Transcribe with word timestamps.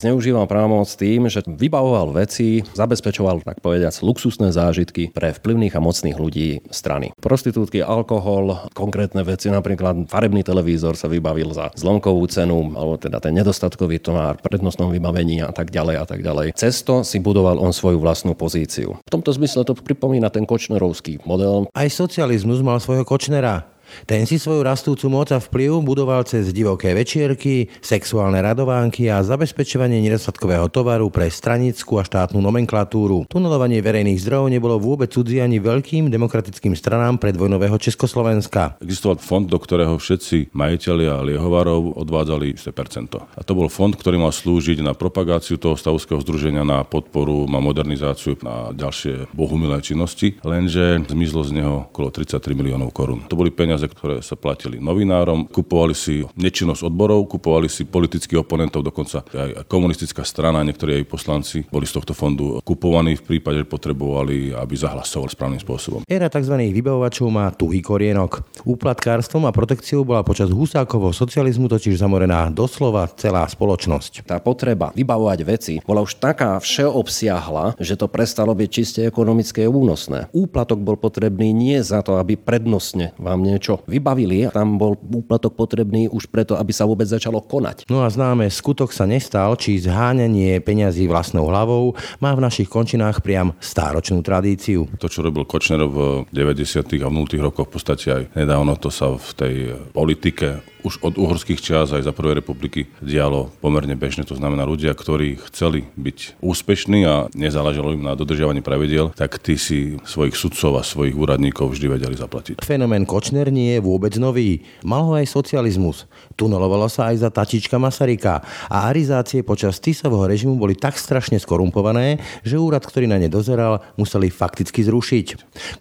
Zneužíval 0.00 0.48
právomoc 0.48 0.88
tým, 0.96 1.28
že 1.28 1.44
vybavoval 1.44 2.16
veci, 2.16 2.64
zabezpečoval, 2.72 3.44
tak 3.44 3.60
povediac, 3.60 3.92
luxusné 4.00 4.48
zážitky 4.48 5.12
pre 5.12 5.36
vplyvných 5.36 5.76
a 5.76 5.84
mocných 5.84 6.16
ľudí 6.16 6.64
strany. 6.72 7.12
Prostitútky, 7.20 7.84
alkohol, 7.84 8.64
konkrétne 8.72 9.20
veci, 9.28 9.52
napríklad 9.52 10.08
farebný 10.08 10.40
televízor 10.40 10.96
sa 10.96 11.04
vybavil 11.04 11.52
za 11.52 11.68
zlomkovú 11.76 12.24
cenu, 12.32 12.72
alebo 12.72 12.96
teda 12.96 13.20
ten 13.20 13.36
nedostatkový 13.36 14.00
tonár, 14.00 14.40
prednostnom 14.40 14.88
vybavení 14.88 15.44
a 15.44 15.52
tak 15.52 15.68
ďalej 15.68 15.96
a 16.00 16.04
tak 16.08 16.24
ďalej. 16.24 16.56
Cesto 16.56 17.04
si 17.04 17.20
budoval 17.20 17.60
on 17.60 17.76
svoju 17.76 18.00
vlastnú 18.00 18.32
pozíciu. 18.32 18.96
V 19.04 19.12
tomto 19.12 19.36
zmysle 19.36 19.68
to 19.68 19.76
pripomína 19.76 20.32
ten 20.32 20.48
kočnerovský 20.48 21.28
model. 21.28 21.68
Aj 21.76 21.88
socializmus 21.92 22.64
mal 22.64 22.80
svojho 22.80 23.04
Kočnera. 23.04 23.68
Ten 24.06 24.26
si 24.26 24.40
svoju 24.40 24.62
rastúcu 24.64 25.06
moc 25.10 25.28
a 25.34 25.38
vplyv 25.38 25.82
budoval 25.84 26.26
cez 26.26 26.50
divoké 26.50 26.92
večierky, 26.92 27.70
sexuálne 27.80 28.38
radovánky 28.42 29.08
a 29.08 29.22
zabezpečovanie 29.24 30.02
nedostatkového 30.04 30.68
tovaru 30.68 31.08
pre 31.08 31.30
stranickú 31.30 32.00
a 32.00 32.04
štátnu 32.04 32.42
nomenklatúru. 32.42 33.24
Tunelovanie 33.30 33.80
verejných 33.80 34.20
zdrojov 34.20 34.52
nebolo 34.52 34.76
vôbec 34.76 35.08
cudzie 35.10 35.40
ani 35.40 35.62
veľkým 35.62 36.10
demokratickým 36.10 36.74
stranám 36.74 37.22
predvojnového 37.22 37.76
Československa. 37.78 38.80
Existoval 38.82 39.22
fond, 39.22 39.46
do 39.46 39.58
ktorého 39.60 39.96
všetci 39.96 40.52
majiteľia 40.52 41.22
liehovarov 41.24 41.96
odvádzali 41.96 42.56
isté 42.56 42.74
percento. 42.74 43.24
A 43.38 43.46
to 43.46 43.54
bol 43.56 43.70
fond, 43.70 43.94
ktorý 43.94 44.20
mal 44.20 44.34
slúžiť 44.34 44.82
na 44.84 44.92
propagáciu 44.92 45.56
toho 45.56 45.78
stavovského 45.78 46.20
združenia, 46.20 46.66
na 46.66 46.82
podporu, 46.84 47.46
na 47.48 47.62
modernizáciu, 47.62 48.36
na 48.42 48.74
ďalšie 48.74 49.30
bohumilé 49.32 49.80
činnosti, 49.80 50.36
lenže 50.44 51.06
zmizlo 51.08 51.46
z 51.46 51.50
neho 51.56 51.74
okolo 51.88 52.12
33 52.12 52.52
miliónov 52.52 52.90
korún. 52.92 53.24
To 53.30 53.38
boli 53.38 53.52
peniaze 53.54 53.79
peniaze, 53.80 53.96
ktoré 53.96 54.16
sa 54.20 54.36
platili 54.36 54.76
novinárom, 54.76 55.48
kupovali 55.48 55.96
si 55.96 56.20
nečinnosť 56.36 56.84
odborov, 56.92 57.24
kupovali 57.32 57.68
si 57.72 57.88
politických 57.88 58.44
oponentov, 58.44 58.84
dokonca 58.84 59.24
aj 59.24 59.64
komunistická 59.64 60.20
strana, 60.26 60.60
niektorí 60.60 61.00
aj 61.00 61.08
poslanci 61.08 61.64
boli 61.72 61.88
z 61.88 61.96
tohto 61.96 62.12
fondu 62.12 62.60
kupovaní 62.60 63.16
v 63.16 63.24
prípade, 63.24 63.64
že 63.64 63.68
potrebovali, 63.68 64.52
aby 64.52 64.74
zahlasovali 64.76 65.32
správnym 65.32 65.60
spôsobom. 65.62 66.00
Éra 66.04 66.28
tzv. 66.28 66.54
vybavovačov 66.60 67.26
má 67.32 67.48
tuhý 67.54 67.80
korienok. 67.80 68.44
Úplatkárstvom 68.68 69.48
a 69.48 69.54
protekciou 69.54 70.04
bola 70.04 70.20
počas 70.20 70.52
Husákovho 70.52 71.16
socializmu 71.16 71.70
totiž 71.70 71.96
zamorená 71.96 72.52
doslova 72.52 73.08
celá 73.16 73.48
spoločnosť. 73.48 74.28
Tá 74.28 74.36
potreba 74.42 74.92
vybavovať 74.92 75.38
veci 75.46 75.74
bola 75.80 76.04
už 76.04 76.20
taká 76.20 76.60
všeobsiahla, 76.60 77.80
že 77.80 77.96
to 77.96 78.10
prestalo 78.10 78.52
byť 78.52 78.68
čiste 78.68 79.00
ekonomické 79.06 79.64
únosné. 79.64 80.28
Úplatok 80.34 80.82
bol 80.82 81.00
potrebný 81.00 81.54
nie 81.54 81.78
za 81.80 82.02
to, 82.04 82.18
aby 82.18 82.36
prednostne 82.36 83.14
vám 83.20 83.44
niečo 83.46 83.69
čo 83.70 83.86
vybavili. 83.86 84.50
Tam 84.50 84.74
bol 84.74 84.98
úplatok 84.98 85.54
potrebný 85.54 86.10
už 86.10 86.26
preto, 86.26 86.58
aby 86.58 86.74
sa 86.74 86.90
vôbec 86.90 87.06
začalo 87.06 87.38
konať. 87.38 87.86
No 87.86 88.02
a 88.02 88.10
známe, 88.10 88.50
skutok 88.50 88.90
sa 88.90 89.06
nestal, 89.06 89.54
či 89.54 89.78
zháňanie 89.78 90.58
peňazí 90.58 91.06
vlastnou 91.06 91.46
hlavou 91.46 91.94
má 92.18 92.34
v 92.34 92.42
našich 92.42 92.66
končinách 92.66 93.22
priam 93.22 93.54
stáročnú 93.62 94.26
tradíciu. 94.26 94.90
To, 94.98 95.06
čo 95.06 95.22
robil 95.22 95.46
Kočner 95.46 95.86
v 95.86 96.26
90. 96.34 96.82
a 96.98 97.06
v 97.06 97.14
0. 97.14 97.46
rokoch, 97.46 97.70
v 97.70 97.72
podstate 97.78 98.06
aj 98.10 98.22
nedávno 98.34 98.74
to 98.74 98.90
sa 98.90 99.14
v 99.14 99.30
tej 99.38 99.54
politike 99.94 100.66
už 100.84 101.04
od 101.04 101.14
uhorských 101.20 101.60
čias 101.60 101.92
aj 101.92 102.06
za 102.06 102.12
prvej 102.14 102.40
republiky 102.40 102.88
dialo 103.04 103.52
pomerne 103.60 103.94
bežne. 103.98 104.24
To 104.28 104.36
znamená 104.36 104.64
ľudia, 104.64 104.96
ktorí 104.96 105.36
chceli 105.50 105.88
byť 105.98 106.40
úspešní 106.40 107.04
a 107.04 107.28
nezáležalo 107.36 107.92
im 107.96 108.06
na 108.06 108.16
dodržiavaní 108.16 108.64
pravidiel, 108.64 109.12
tak 109.12 109.36
tí 109.42 109.60
si 109.60 110.00
svojich 110.06 110.36
sudcov 110.36 110.80
a 110.80 110.82
svojich 110.86 111.16
úradníkov 111.16 111.74
vždy 111.74 111.86
vedeli 112.00 112.16
zaplatiť. 112.16 112.64
Fenomén 112.64 113.04
Kočner 113.04 113.52
nie 113.52 113.76
je 113.76 113.84
vôbec 113.84 114.14
nový. 114.16 114.64
Mal 114.86 115.04
ho 115.04 115.12
aj 115.18 115.28
socializmus. 115.28 116.08
Tunelovalo 116.38 116.88
sa 116.88 117.12
aj 117.12 117.26
za 117.26 117.30
tačička 117.30 117.76
Masaryka 117.76 118.40
a 118.70 118.88
arizácie 118.88 119.44
počas 119.44 119.82
Tisového 119.82 120.24
režimu 120.24 120.56
boli 120.56 120.78
tak 120.78 120.96
strašne 120.96 121.36
skorumpované, 121.36 122.22
že 122.46 122.60
úrad, 122.60 122.86
ktorý 122.86 123.10
na 123.10 123.18
ne 123.18 123.28
dozeral, 123.28 123.82
museli 123.98 124.30
fakticky 124.30 124.86
zrušiť. 124.86 125.26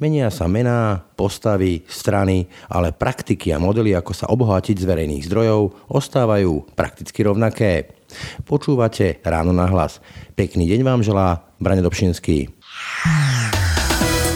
Menia 0.04 0.34
sa 0.34 0.50
mená, 0.50 1.06
postavy, 1.14 1.84
strany, 1.86 2.48
ale 2.72 2.96
praktiky 2.96 3.52
a 3.52 3.60
modely, 3.60 3.92
ako 3.92 4.12
sa 4.16 4.32
obohatiť 4.32 4.76
z 4.80 4.89
verejných 4.90 5.30
zdrojov, 5.30 5.78
ostávajú 5.94 6.66
prakticky 6.74 7.22
rovnaké. 7.22 7.94
Počúvate 8.50 9.22
Ráno 9.22 9.54
na 9.54 9.70
hlas. 9.70 10.02
Pekný 10.34 10.66
deň 10.66 10.82
vám 10.82 11.06
želá 11.06 11.46
Brane 11.62 11.86
Dobšinský. 11.86 12.50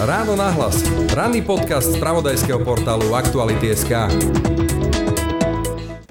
Ráno 0.03 0.35
na 0.37 0.51
hlas. 0.53 0.83
Ranný 1.15 1.41
podcast 1.41 1.89
z 1.89 1.97
pravodajského 1.97 2.61
portálu 2.61 3.15
Aktuality.sk. 3.15 4.72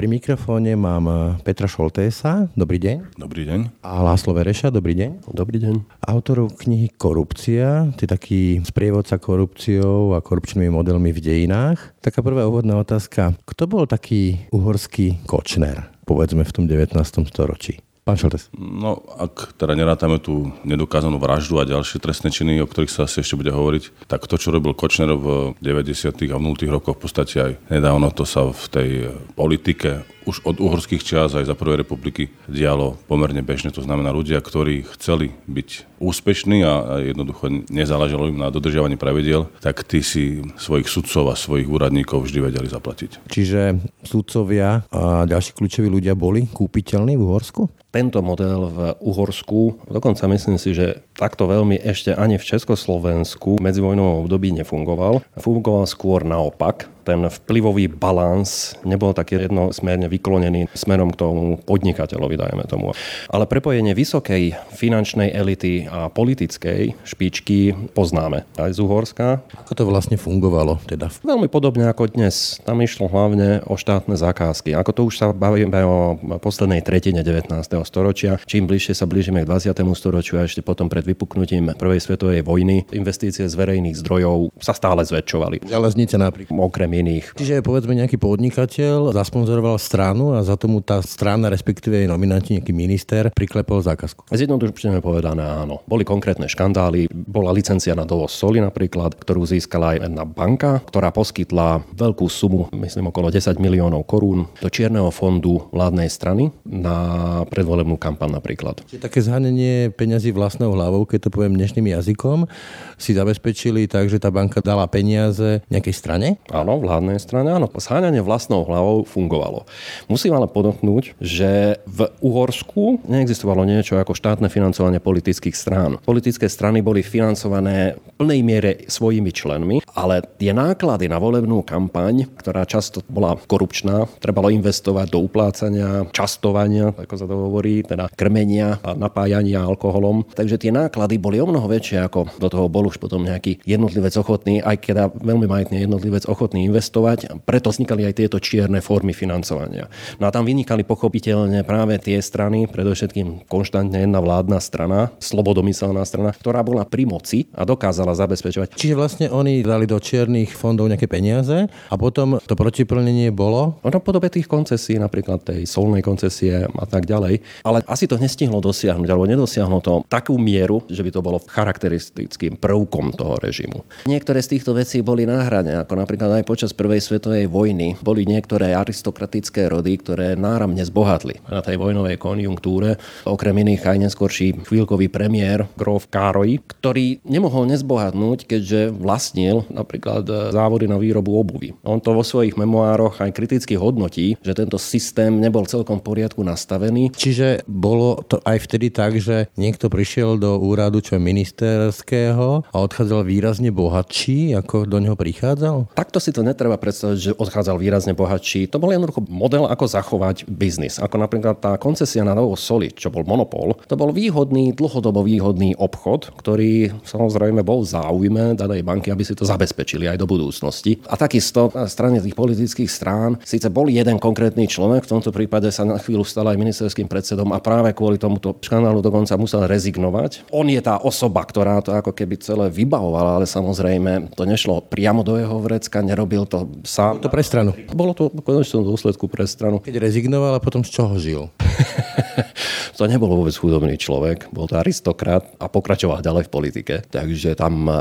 Pri 0.02 0.10
mikrofóne 0.10 0.74
mám 0.74 1.06
eh, 1.06 1.18
Petra 1.46 1.70
Šoltésa. 1.70 2.50
Dobrý 2.58 2.82
deň. 2.82 3.22
Dobrý 3.22 3.46
deň. 3.46 3.86
A 3.86 4.02
Láslo 4.02 4.34
Vereša. 4.34 4.74
Dobrý 4.74 4.98
deň. 4.98 5.30
Dobrý 5.30 5.62
deň. 5.62 6.02
Autorov 6.02 6.58
knihy 6.58 6.90
Korupcia, 6.90 7.86
je 7.94 8.10
taký 8.10 8.58
sprievodca 8.66 9.22
korupciou 9.22 10.18
a 10.18 10.18
korupčnými 10.18 10.74
modelmi 10.74 11.14
v 11.14 11.22
dejinách. 11.22 11.94
Taká 12.02 12.18
prvá 12.18 12.50
úvodná 12.50 12.82
otázka. 12.82 13.38
Kto 13.46 13.70
bol 13.70 13.86
taký 13.86 14.42
uhorský 14.50 15.22
Kočner, 15.22 15.94
povedzme 16.02 16.42
v 16.42 16.50
tom 16.50 16.66
19. 16.66 16.98
storočí? 17.30 17.78
Pán 18.02 18.18
Šoltes. 18.18 18.50
No, 18.58 18.98
ak 19.14 19.54
teda 19.54 19.78
nerátame 19.78 20.18
tú 20.18 20.50
nedokázanú 20.66 21.22
vraždu 21.22 21.62
a 21.62 21.68
ďalšie 21.70 22.02
trestné 22.02 22.34
činy, 22.34 22.58
o 22.58 22.66
ktorých 22.66 22.90
sa 22.90 23.06
asi 23.06 23.22
ešte 23.22 23.38
bude 23.38 23.54
hovoriť, 23.54 24.10
tak 24.10 24.26
to, 24.26 24.34
čo 24.34 24.50
robil 24.50 24.74
Kočner 24.74 25.14
v 25.14 25.54
90. 25.62 26.10
a 26.10 26.36
v 26.36 26.42
0. 26.42 26.66
rokoch, 26.66 26.98
v 26.98 27.02
podstate 27.06 27.36
aj 27.38 27.52
nedávno 27.70 28.10
to 28.10 28.26
sa 28.26 28.50
v 28.50 28.64
tej 28.74 28.90
politike 29.38 30.02
už 30.26 30.46
od 30.46 30.56
uhorských 30.62 31.02
čias 31.02 31.34
aj 31.34 31.48
za 31.48 31.58
prvej 31.58 31.82
republiky 31.82 32.30
dialo 32.46 32.98
pomerne 33.06 33.42
bežne. 33.42 33.74
To 33.74 33.84
znamená 33.84 34.14
ľudia, 34.14 34.38
ktorí 34.38 34.86
chceli 34.96 35.34
byť 35.50 36.00
úspešní 36.02 36.66
a 36.66 36.98
jednoducho 36.98 37.70
nezáležalo 37.70 38.26
im 38.26 38.42
na 38.42 38.50
dodržiavaní 38.50 38.98
pravidiel, 38.98 39.46
tak 39.62 39.86
tí 39.86 40.02
si 40.02 40.42
svojich 40.58 40.90
sudcov 40.90 41.30
a 41.30 41.38
svojich 41.38 41.70
úradníkov 41.70 42.26
vždy 42.26 42.38
vedeli 42.42 42.66
zaplatiť. 42.66 43.30
Čiže 43.30 43.78
sudcovia 44.02 44.82
a 44.90 45.22
ďalší 45.26 45.54
kľúčoví 45.54 45.86
ľudia 45.86 46.18
boli 46.18 46.50
kúpiteľní 46.50 47.14
v 47.14 47.22
Uhorsku? 47.22 47.70
Tento 47.92 48.24
model 48.24 48.72
v 48.72 48.78
Uhorsku, 49.04 49.84
dokonca 49.84 50.24
myslím 50.32 50.56
si, 50.56 50.72
že 50.72 51.04
takto 51.12 51.44
veľmi 51.44 51.76
ešte 51.76 52.16
ani 52.16 52.40
v 52.40 52.48
Československu 52.56 53.60
v 53.60 53.64
medzivojnovom 53.68 54.24
období 54.24 54.48
nefungoval. 54.56 55.20
Fungoval 55.36 55.84
skôr 55.84 56.24
naopak 56.24 56.88
ten 57.02 57.26
vplyvový 57.26 57.90
balans 57.90 58.78
nebol 58.86 59.10
taký 59.12 59.42
jednosmerne 59.50 60.06
vyklonený 60.06 60.70
smerom 60.72 61.10
k 61.10 61.20
tomu 61.20 61.58
podnikateľovi, 61.62 62.34
dajme 62.38 62.64
tomu. 62.70 62.94
Ale 63.28 63.44
prepojenie 63.50 63.92
vysokej 63.92 64.54
finančnej 64.72 65.34
elity 65.34 65.90
a 65.90 66.08
politickej 66.08 66.94
špičky 67.02 67.74
poznáme 67.92 68.46
aj 68.56 68.70
z 68.74 68.78
Uhorska. 68.80 69.42
Ako 69.66 69.72
to 69.74 69.82
vlastne 69.86 70.16
fungovalo? 70.16 70.78
Teda? 70.86 71.10
Veľmi 71.26 71.50
podobne 71.50 71.90
ako 71.90 72.14
dnes. 72.14 72.62
Tam 72.62 72.78
išlo 72.80 73.10
hlavne 73.10 73.66
o 73.66 73.74
štátne 73.74 74.14
zákazky. 74.14 74.72
Ako 74.72 74.90
to 74.94 75.00
už 75.10 75.14
sa 75.18 75.26
bavíme 75.34 75.80
o 75.84 76.16
poslednej 76.38 76.80
tretine 76.86 77.26
19. 77.26 77.50
storočia. 77.82 78.38
Čím 78.46 78.70
bližšie 78.70 78.94
sa 78.94 79.08
blížime 79.08 79.42
k 79.42 79.50
20. 79.50 79.74
storočiu 79.98 80.38
a 80.38 80.46
ešte 80.46 80.62
potom 80.62 80.86
pred 80.86 81.02
vypuknutím 81.02 81.74
Prvej 81.74 82.00
svetovej 82.04 82.44
vojny, 82.46 82.86
investície 82.92 83.48
z 83.48 83.54
verejných 83.56 83.98
zdrojov 83.98 84.54
sa 84.60 84.76
stále 84.76 85.02
zväčšovali. 85.02 85.66
Železnice 85.66 86.16
napríklad. 86.20 86.54
Okrem 86.54 86.91
iných. 86.92 87.32
Čiže 87.34 87.64
povedzme 87.64 87.96
nejaký 87.96 88.20
podnikateľ 88.20 89.16
zasponzoroval 89.16 89.80
stranu 89.80 90.36
a 90.36 90.44
za 90.44 90.60
tomu 90.60 90.84
tá 90.84 91.00
strana, 91.00 91.48
respektíve 91.48 92.04
jej 92.04 92.08
nominanti, 92.08 92.60
nejaký 92.60 92.76
minister, 92.76 93.32
priklepol 93.32 93.80
zákazku. 93.80 94.28
Zjednodušene 94.28 95.00
povedané 95.00 95.42
áno. 95.42 95.80
Boli 95.88 96.04
konkrétne 96.04 96.46
škandály, 96.46 97.08
bola 97.10 97.54
licencia 97.54 97.96
na 97.96 98.04
dovoz 98.04 98.34
soli 98.36 98.58
napríklad, 98.58 99.14
ktorú 99.16 99.46
získala 99.46 99.96
aj 99.96 100.08
jedna 100.10 100.24
banka, 100.26 100.82
ktorá 100.90 101.14
poskytla 101.14 101.86
veľkú 101.94 102.26
sumu, 102.26 102.68
myslím 102.74 103.14
okolo 103.14 103.30
10 103.30 103.56
miliónov 103.62 104.04
korún, 104.04 104.50
do 104.58 104.68
čierneho 104.68 105.08
fondu 105.14 105.70
vládnej 105.70 106.10
strany 106.10 106.50
na 106.66 107.40
predvolebnú 107.46 107.94
kampan 107.96 108.34
napríklad. 108.34 108.82
Čiže 108.90 109.06
také 109.06 109.22
zhanenie 109.22 109.94
peňazí 109.94 110.34
vlastnou 110.34 110.74
hlavou, 110.74 111.06
keď 111.06 111.28
to 111.28 111.34
poviem 111.34 111.54
dnešným 111.54 111.94
jazykom, 111.94 112.50
si 112.98 113.14
zabezpečili 113.14 113.86
tak, 113.86 114.10
že 114.10 114.18
tá 114.18 114.34
banka 114.34 114.58
dala 114.58 114.90
peniaze 114.90 115.62
nejakej 115.70 115.94
strane? 115.94 116.28
Áno, 116.50 116.81
vládnej 116.82 117.22
strane, 117.22 117.54
áno, 117.54 117.70
zháňanie 117.70 118.18
vlastnou 118.26 118.66
hlavou 118.66 119.06
fungovalo. 119.06 119.64
Musím 120.10 120.34
ale 120.34 120.50
podotknúť, 120.50 121.14
že 121.22 121.78
v 121.86 122.10
Uhorsku 122.18 123.06
neexistovalo 123.06 123.62
niečo 123.62 124.02
ako 124.02 124.18
štátne 124.18 124.50
financovanie 124.50 124.98
politických 124.98 125.54
strán. 125.54 126.02
Politické 126.02 126.50
strany 126.50 126.82
boli 126.82 127.06
financované 127.06 127.94
v 127.94 128.08
plnej 128.18 128.40
miere 128.42 128.70
svojimi 128.90 129.30
členmi, 129.30 129.76
ale 129.94 130.24
tie 130.40 130.50
náklady 130.50 131.06
na 131.06 131.22
volebnú 131.22 131.62
kampaň, 131.62 132.26
ktorá 132.34 132.66
často 132.66 133.04
bola 133.06 133.36
korupčná, 133.36 134.08
trebalo 134.18 134.48
investovať 134.50 135.06
do 135.12 135.22
uplácania, 135.22 136.08
častovania, 136.10 136.90
ako 136.96 137.14
sa 137.14 137.26
to 137.28 137.34
hovorí, 137.36 137.84
teda 137.84 138.08
krmenia 138.16 138.80
a 138.80 138.96
napájania 138.96 139.62
alkoholom. 139.62 140.24
Takže 140.32 140.56
tie 140.56 140.72
náklady 140.72 141.20
boli 141.20 141.38
o 141.38 141.46
mnoho 141.46 141.68
väčšie, 141.68 142.00
ako 142.02 142.40
do 142.40 142.48
toho 142.48 142.66
bol 142.72 142.88
už 142.88 142.96
potom 142.96 143.22
nejaký 143.22 143.60
jednotlivec 143.68 144.16
ochotný, 144.16 144.64
aj 144.64 144.76
keď 144.80 144.94
veľmi 145.20 145.44
majetný 145.44 145.84
jednotlivec 145.84 146.24
ochotný 146.24 146.71
investovať. 146.72 147.44
Preto 147.44 147.68
vznikali 147.68 148.08
aj 148.08 148.16
tieto 148.16 148.40
čierne 148.40 148.80
formy 148.80 149.12
financovania. 149.12 149.92
No 150.16 150.24
a 150.24 150.32
tam 150.32 150.48
vynikali 150.48 150.88
pochopiteľne 150.88 151.60
práve 151.68 152.00
tie 152.00 152.16
strany, 152.24 152.64
predovšetkým 152.64 153.44
konštantne 153.44 154.00
jedna 154.08 154.24
vládna 154.24 154.58
strana, 154.64 155.12
slobodomyselná 155.20 156.00
strana, 156.08 156.32
ktorá 156.32 156.64
bola 156.64 156.88
pri 156.88 157.04
moci 157.04 157.44
a 157.52 157.68
dokázala 157.68 158.16
zabezpečovať. 158.16 158.72
Čiže 158.72 158.96
vlastne 158.96 159.26
oni 159.28 159.60
dali 159.60 159.84
do 159.84 160.00
čiernych 160.00 160.56
fondov 160.56 160.88
nejaké 160.88 161.04
peniaze 161.10 161.68
a 161.68 161.94
potom 162.00 162.40
to 162.48 162.56
protiplnenie 162.56 163.28
bolo? 163.28 163.76
No 163.82 163.90
podobe 164.00 164.30
tých 164.32 164.46
koncesí, 164.46 164.96
napríklad 164.96 165.42
tej 165.42 165.66
solnej 165.66 166.00
koncesie 166.00 166.64
a 166.64 166.86
tak 166.86 167.04
ďalej. 167.04 167.42
Ale 167.66 167.82
asi 167.90 168.06
to 168.06 168.16
nestihlo 168.16 168.62
dosiahnuť, 168.62 169.08
alebo 169.10 169.26
nedosiahlo 169.26 169.82
to 169.82 170.06
takú 170.06 170.38
mieru, 170.38 170.86
že 170.86 171.02
by 171.02 171.10
to 171.10 171.20
bolo 171.20 171.42
charakteristickým 171.42 172.56
prvkom 172.56 173.10
toho 173.18 173.36
režimu. 173.42 173.82
Niektoré 174.06 174.38
z 174.38 174.58
týchto 174.58 174.78
vecí 174.78 175.02
boli 175.02 175.26
na 175.26 175.42
hrane, 175.42 175.74
ako 175.82 175.98
napríklad 175.98 176.38
aj 176.38 176.44
počas 176.46 176.61
Prvej 176.70 177.02
svetovej 177.02 177.50
vojny. 177.50 177.98
Boli 177.98 178.22
niektoré 178.22 178.78
aristokratické 178.78 179.66
rody, 179.66 179.98
ktoré 179.98 180.38
náramne 180.38 180.86
zbohatli 180.86 181.42
na 181.50 181.58
tej 181.58 181.82
vojnovej 181.82 182.14
konjunktúre. 182.22 183.02
Okrem 183.26 183.66
iných 183.66 183.82
aj 183.82 183.98
neskôrší 184.06 184.62
chvíľkový 184.62 185.10
premiér 185.10 185.66
Grof 185.74 186.06
Károj, 186.06 186.62
ktorý 186.78 187.18
nemohol 187.26 187.66
nezbohatnúť, 187.74 188.46
keďže 188.46 188.94
vlastnil 188.94 189.66
napríklad 189.66 190.54
závody 190.54 190.86
na 190.86 191.02
výrobu 191.02 191.34
obuvy. 191.34 191.74
On 191.82 191.98
to 191.98 192.14
vo 192.14 192.22
svojich 192.22 192.54
memoároch 192.54 193.18
aj 193.18 193.34
kriticky 193.34 193.74
hodnotí, 193.74 194.38
že 194.38 194.54
tento 194.54 194.78
systém 194.78 195.42
nebol 195.42 195.66
celkom 195.66 195.98
v 195.98 196.06
poriadku 196.06 196.46
nastavený. 196.46 197.10
Čiže 197.16 197.66
bolo 197.66 198.22
to 198.22 198.38
aj 198.46 198.62
vtedy 198.70 198.94
tak, 198.94 199.18
že 199.18 199.50
niekto 199.58 199.90
prišiel 199.90 200.38
do 200.38 200.60
úradu 200.62 201.02
čo 201.02 201.18
ministerského 201.18 202.68
a 202.68 202.76
odchádzal 202.76 203.24
výrazne 203.24 203.72
bohatší, 203.72 204.52
ako 204.60 204.84
do 204.84 205.00
neho 205.00 205.16
prichádzal? 205.16 205.88
Takto 205.96 206.20
si 206.20 206.30
to 206.30 206.44
netreba 206.52 206.76
predstaviť, 206.76 207.18
že 207.18 207.30
odchádzal 207.34 207.80
výrazne 207.80 208.12
bohatší. 208.12 208.68
To 208.70 208.78
bol 208.78 208.92
jednoducho 208.92 209.24
model, 209.26 209.66
ako 209.66 209.84
zachovať 209.88 210.46
biznis. 210.46 211.00
Ako 211.00 211.16
napríklad 211.18 211.58
tá 211.58 211.74
koncesia 211.80 212.22
na 212.22 212.36
Novo 212.36 212.54
Soli, 212.54 212.92
čo 212.92 213.08
bol 213.08 213.24
monopol, 213.24 213.74
to 213.88 213.96
bol 213.96 214.12
výhodný, 214.12 214.76
dlhodobo 214.76 215.24
výhodný 215.24 215.74
obchod, 215.80 216.36
ktorý 216.36 216.92
samozrejme 217.02 217.64
bol 217.64 217.82
v 217.82 217.90
záujme 217.90 218.44
danej 218.54 218.84
banky, 218.84 219.10
aby 219.10 219.24
si 219.24 219.32
to 219.32 219.48
zabezpečili 219.48 220.06
aj 220.06 220.20
do 220.20 220.28
budúcnosti. 220.28 221.00
A 221.08 221.16
takisto 221.16 221.72
na 221.72 221.88
strane 221.88 222.20
tých 222.20 222.36
politických 222.36 222.90
strán 222.92 223.40
síce 223.42 223.66
bol 223.72 223.88
jeden 223.88 224.20
konkrétny 224.20 224.68
človek, 224.68 225.08
v 225.08 225.12
tomto 225.18 225.32
prípade 225.32 225.72
sa 225.72 225.88
na 225.88 225.96
chvíľu 225.96 226.22
stal 226.22 226.46
aj 226.46 226.60
ministerským 226.60 227.08
predsedom 227.08 227.50
a 227.56 227.58
práve 227.58 227.96
kvôli 227.96 228.20
tomuto 228.20 228.54
škandálu 228.60 229.00
dokonca 229.00 229.34
musel 229.40 229.64
rezignovať. 229.64 230.46
On 230.52 230.66
je 230.68 230.78
tá 230.84 231.00
osoba, 231.00 231.42
ktorá 231.42 231.80
to 231.80 231.96
ako 231.96 232.12
keby 232.12 232.36
celé 232.38 232.68
vybavovala, 232.68 233.40
ale 233.40 233.46
samozrejme 233.48 234.34
to 234.36 234.44
nešlo 234.44 234.84
priamo 234.84 235.24
do 235.24 235.38
jeho 235.38 235.56
vrecka, 235.62 236.04
nerobil 236.04 236.41
to 236.46 236.68
sám. 236.86 237.22
To 237.22 237.28
pre 237.28 237.42
stranu. 237.44 237.74
Bolo 237.92 238.12
to 238.14 238.30
v 238.30 238.40
konečnom 238.42 238.86
dôsledku 238.86 239.26
pre 239.26 239.44
stranu. 239.48 239.82
Keď 239.82 239.98
rezignoval 239.98 240.56
a 240.56 240.60
potom 240.62 240.86
z 240.86 240.90
čoho 240.94 241.14
žil? 241.18 241.50
to 243.02 243.10
nebol 243.10 243.26
vôbec 243.34 243.50
chudobný 243.50 243.98
človek, 243.98 244.54
bol 244.54 244.70
to 244.70 244.78
aristokrat 244.78 245.42
a 245.58 245.66
pokračoval 245.66 246.22
ďalej 246.22 246.46
v 246.46 246.52
politike. 246.54 246.94
Takže 247.10 247.58
tam 247.58 247.90
e, 247.90 247.92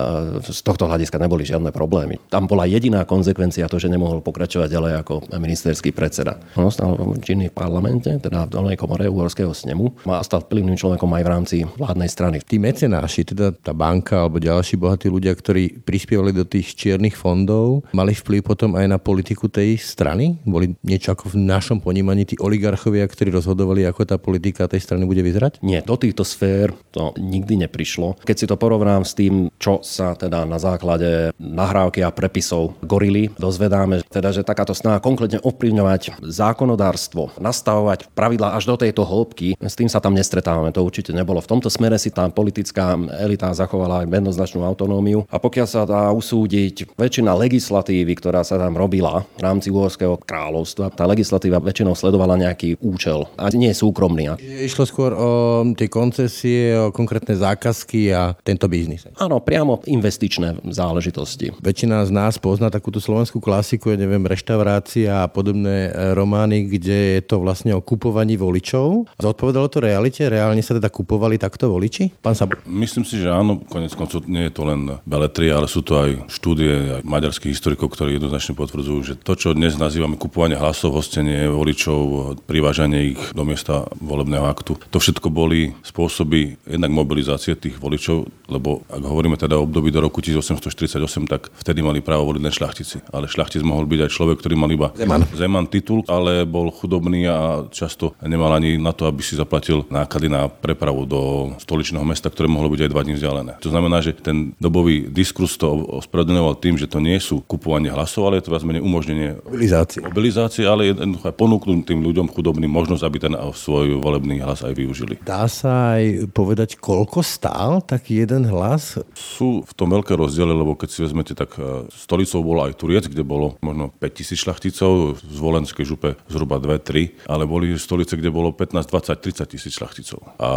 z 0.45 0.61
tohto 0.61 0.85
hľadiska 0.85 1.17
neboli 1.17 1.41
žiadne 1.41 1.73
problémy. 1.73 2.21
Tam 2.29 2.45
bola 2.45 2.69
jediná 2.69 3.01
konsekvencia 3.01 3.65
to, 3.65 3.81
že 3.81 3.89
nemohol 3.89 4.21
pokračovať 4.21 4.69
ďalej 4.69 4.93
ako 5.01 5.13
ministerský 5.41 5.89
predseda. 5.89 6.37
On 6.53 6.69
ostal 6.69 6.93
činný 7.25 7.49
v 7.49 7.57
parlamente, 7.57 8.13
teda 8.13 8.45
v 8.45 8.53
dolnej 8.53 8.77
komore 8.77 9.09
Uhorského 9.09 9.49
snemu 9.57 10.05
a 10.05 10.21
stal 10.21 10.45
vplyvným 10.45 10.77
človekom 10.77 11.09
aj 11.17 11.23
v 11.25 11.31
rámci 11.33 11.57
vládnej 11.65 12.09
strany. 12.11 12.37
Tí 12.45 12.61
mecenáši, 12.61 13.33
teda 13.33 13.57
tá 13.57 13.73
banka 13.73 14.21
alebo 14.21 14.37
ďalší 14.37 14.77
bohatí 14.77 15.09
ľudia, 15.09 15.33
ktorí 15.33 15.81
prispievali 15.81 16.29
do 16.29 16.45
tých 16.45 16.77
čiernych 16.77 17.17
fondov, 17.17 17.89
mali 17.89 18.13
vplyv 18.13 18.30
potom 18.39 18.79
aj 18.79 18.87
na 18.87 18.95
politiku 18.95 19.51
tej 19.51 19.75
strany? 19.75 20.39
Boli 20.47 20.79
niečo 20.87 21.11
ako 21.11 21.35
v 21.35 21.43
našom 21.43 21.83
ponímaní 21.83 22.23
tí 22.23 22.39
oligarchovia, 22.39 23.03
ktorí 23.03 23.35
rozhodovali, 23.35 23.83
ako 23.83 24.07
tá 24.07 24.15
politika 24.15 24.71
tej 24.71 24.79
strany 24.79 25.03
bude 25.03 25.19
vyzerať? 25.19 25.59
Nie, 25.59 25.83
do 25.83 25.99
týchto 25.99 26.23
sfér 26.23 26.71
to 26.95 27.11
nikdy 27.19 27.59
neprišlo. 27.59 28.15
Keď 28.23 28.35
si 28.39 28.45
to 28.47 28.55
porovnám 28.55 29.03
s 29.03 29.11
tým, 29.11 29.51
čo 29.59 29.83
sa 29.83 30.15
teda 30.15 30.47
na 30.47 30.55
základe 30.55 31.35
nahrávky 31.35 31.99
a 31.99 32.15
prepisov 32.15 32.79
gorily 32.85 33.27
dozvedáme, 33.35 34.07
teda, 34.07 34.31
že 34.31 34.47
takáto 34.47 34.71
snaha 34.71 35.03
konkrétne 35.03 35.41
ovplyvňovať 35.43 36.21
zákonodárstvo, 36.21 37.35
nastavovať 37.41 38.13
pravidlá 38.13 38.53
až 38.53 38.69
do 38.69 38.75
tejto 38.77 39.03
hĺbky, 39.03 39.57
s 39.57 39.75
tým 39.75 39.89
sa 39.89 39.97
tam 39.97 40.13
nestretávame. 40.13 40.69
To 40.71 40.85
určite 40.85 41.09
nebolo. 41.11 41.41
V 41.41 41.57
tomto 41.57 41.73
smere 41.73 41.97
si 41.97 42.13
tá 42.13 42.29
politická 42.29 42.93
elita 43.17 43.49
zachovala 43.49 44.05
aj 44.05 44.13
jednoznačnú 44.13 44.61
autonómiu. 44.61 45.25
A 45.31 45.41
pokiaľ 45.41 45.67
sa 45.67 45.81
dá 45.89 46.13
usúdiť 46.13 46.93
väčšina 46.93 47.33
legislatívy, 47.33 48.10
ktorá 48.17 48.43
sa 48.45 48.59
tam 48.59 48.75
robila 48.75 49.23
v 49.37 49.41
rámci 49.41 49.71
Uhorského 49.71 50.19
kráľovstva, 50.21 50.93
tá 50.93 51.07
legislatíva 51.07 51.63
väčšinou 51.63 51.95
sledovala 51.95 52.39
nejaký 52.39 52.79
účel 52.81 53.27
a 53.37 53.49
nie 53.51 53.71
súkromný. 53.73 54.37
Išlo 54.41 54.83
skôr 54.85 55.11
o 55.15 55.29
tie 55.73 55.87
koncesie, 55.89 56.77
o 56.77 56.93
konkrétne 56.93 57.33
zákazky 57.33 58.13
a 58.13 58.37
tento 58.45 58.69
biznis. 58.69 59.07
Áno, 59.17 59.41
priamo 59.41 59.81
investičné 59.85 60.61
záležitosti. 60.69 61.53
Väčšina 61.59 62.05
z 62.05 62.11
nás 62.13 62.37
pozná 62.37 62.69
takúto 62.69 63.01
slovenskú 63.01 63.41
klasiku, 63.41 63.93
ja 63.93 63.97
neviem, 63.97 64.21
reštaurácia 64.25 65.25
a 65.25 65.29
podobné 65.29 65.89
e, 65.89 66.13
romány, 66.13 66.69
kde 66.69 67.19
je 67.19 67.21
to 67.25 67.41
vlastne 67.41 67.73
o 67.73 67.81
kupovaní 67.81 68.37
voličov. 68.37 69.09
Zodpovedalo 69.17 69.67
to 69.69 69.81
realite? 69.81 70.21
Reálne 70.25 70.61
sa 70.61 70.77
teda 70.77 70.89
kupovali 70.89 71.41
takto 71.41 71.69
voliči? 71.69 72.13
Pán 72.21 72.37
Sabo. 72.37 72.57
Myslím 72.65 73.03
si, 73.03 73.17
že 73.17 73.29
áno, 73.29 73.61
konec 73.65 73.93
koncov 73.97 74.25
nie 74.29 74.47
je 74.47 74.53
to 74.53 74.63
len 74.65 75.01
beletria, 75.03 75.57
ale 75.57 75.67
sú 75.67 75.81
to 75.81 75.97
aj 75.97 76.09
štúdie 76.29 77.01
aj 77.01 77.01
maďarských 77.03 77.53
historikov, 77.53 77.93
ktorí 78.01 78.17
jednoznačne 78.17 78.57
potvrdzujú, 78.57 78.99
že 79.05 79.13
to, 79.13 79.37
čo 79.37 79.53
dnes 79.53 79.77
nazývame 79.77 80.17
kupovanie 80.17 80.57
hlasov, 80.57 80.97
hostenie 80.97 81.45
voličov, 81.45 82.33
privážanie 82.49 83.13
ich 83.13 83.21
do 83.29 83.45
miesta 83.45 83.85
volebného 84.01 84.41
aktu, 84.49 84.73
to 84.89 84.97
všetko 84.97 85.29
boli 85.29 85.77
spôsoby 85.85 86.57
jednak 86.65 86.89
mobilizácie 86.89 87.53
tých 87.53 87.77
voličov, 87.77 88.25
lebo 88.49 88.81
ak 88.89 89.05
hovoríme 89.05 89.37
teda 89.37 89.61
o 89.61 89.69
období 89.69 89.93
do 89.93 90.01
roku 90.01 90.17
1848, 90.17 91.29
tak 91.29 91.53
vtedy 91.61 91.85
mali 91.85 92.01
právo 92.01 92.33
voliť 92.33 92.41
len 92.41 92.49
šľachtici. 92.49 93.05
Ale 93.13 93.29
šľachtic 93.29 93.61
mohol 93.61 93.85
byť 93.85 94.09
aj 94.09 94.11
človek, 94.17 94.41
ktorý 94.41 94.55
mal 94.57 94.73
iba 94.73 94.89
Zeman. 94.97 95.21
Zeman 95.37 95.69
titul, 95.69 96.01
ale 96.09 96.49
bol 96.49 96.73
chudobný 96.73 97.29
a 97.29 97.69
často 97.69 98.17
nemal 98.25 98.49
ani 98.57 98.81
na 98.81 98.97
to, 98.97 99.05
aby 99.05 99.21
si 99.21 99.37
zaplatil 99.37 99.85
náklady 99.93 100.25
na 100.25 100.49
prepravu 100.49 101.05
do 101.05 101.53
stoličného 101.61 102.01
mesta, 102.01 102.33
ktoré 102.33 102.49
mohlo 102.49 102.73
byť 102.73 102.81
aj 102.81 102.89
dva 102.97 103.05
dní 103.05 103.13
vzdialené. 103.13 103.53
To 103.61 103.69
znamená, 103.69 104.01
že 104.01 104.17
ten 104.17 104.57
dobový 104.57 105.05
diskurs 105.05 105.53
to 105.61 105.69
ospravedlňoval 106.01 106.57
tým, 106.57 106.81
že 106.81 106.89
to 106.89 106.97
nie 106.97 107.21
sú 107.21 107.45
kupovanie 107.45 107.90
hlasov, 107.93 108.27
ale 108.27 108.39
je 108.39 108.47
to 108.47 108.53
viac 108.53 108.63
menej 108.65 108.83
umožnenie 108.83 109.29
Mobilizácie. 109.43 109.99
mobilizácie, 110.01 110.63
ale 110.65 110.91
jednoducho 110.91 111.25
aj 111.27 111.35
ponúknuť 111.35 111.79
tým 111.87 111.99
ľuďom 112.01 112.27
chudobným 112.31 112.71
možnosť, 112.71 113.03
aby 113.03 113.17
ten 113.19 113.33
svoj 113.37 113.99
volebný 113.99 114.41
hlas 114.41 114.63
aj 114.65 114.73
využili. 114.73 115.19
Dá 115.21 115.45
sa 115.51 115.99
aj 115.99 116.31
povedať, 116.31 116.79
koľko 116.79 117.21
stál 117.21 117.83
taký 117.83 118.23
jeden 118.23 118.47
hlas? 118.49 118.97
Sú 119.15 119.61
v 119.67 119.73
tom 119.75 119.91
veľké 119.91 120.15
rozdiely, 120.15 120.51
lebo 120.51 120.73
keď 120.75 120.89
si 120.89 120.99
vezmete, 121.03 121.33
tak 121.35 121.55
e, 121.59 121.87
stolicou 121.91 122.39
bolo 122.41 122.59
aj 122.65 122.79
Turiec, 122.79 123.05
kde 123.07 123.21
bolo 123.21 123.59
možno 123.59 123.91
5000 123.99 124.39
šľachticov, 124.39 124.91
z 125.21 125.37
Volenskej 125.37 125.85
župe 125.85 126.15
zhruba 126.31 126.57
2-3, 126.57 127.27
ale 127.27 127.43
boli 127.45 127.75
stolice, 127.75 128.15
kde 128.15 128.31
bolo 128.31 128.55
15, 128.55 128.87
20, 128.87 129.19
30 129.19 129.51
tisíc 129.51 129.73
šľachticov. 129.75 130.19
A 130.39 130.49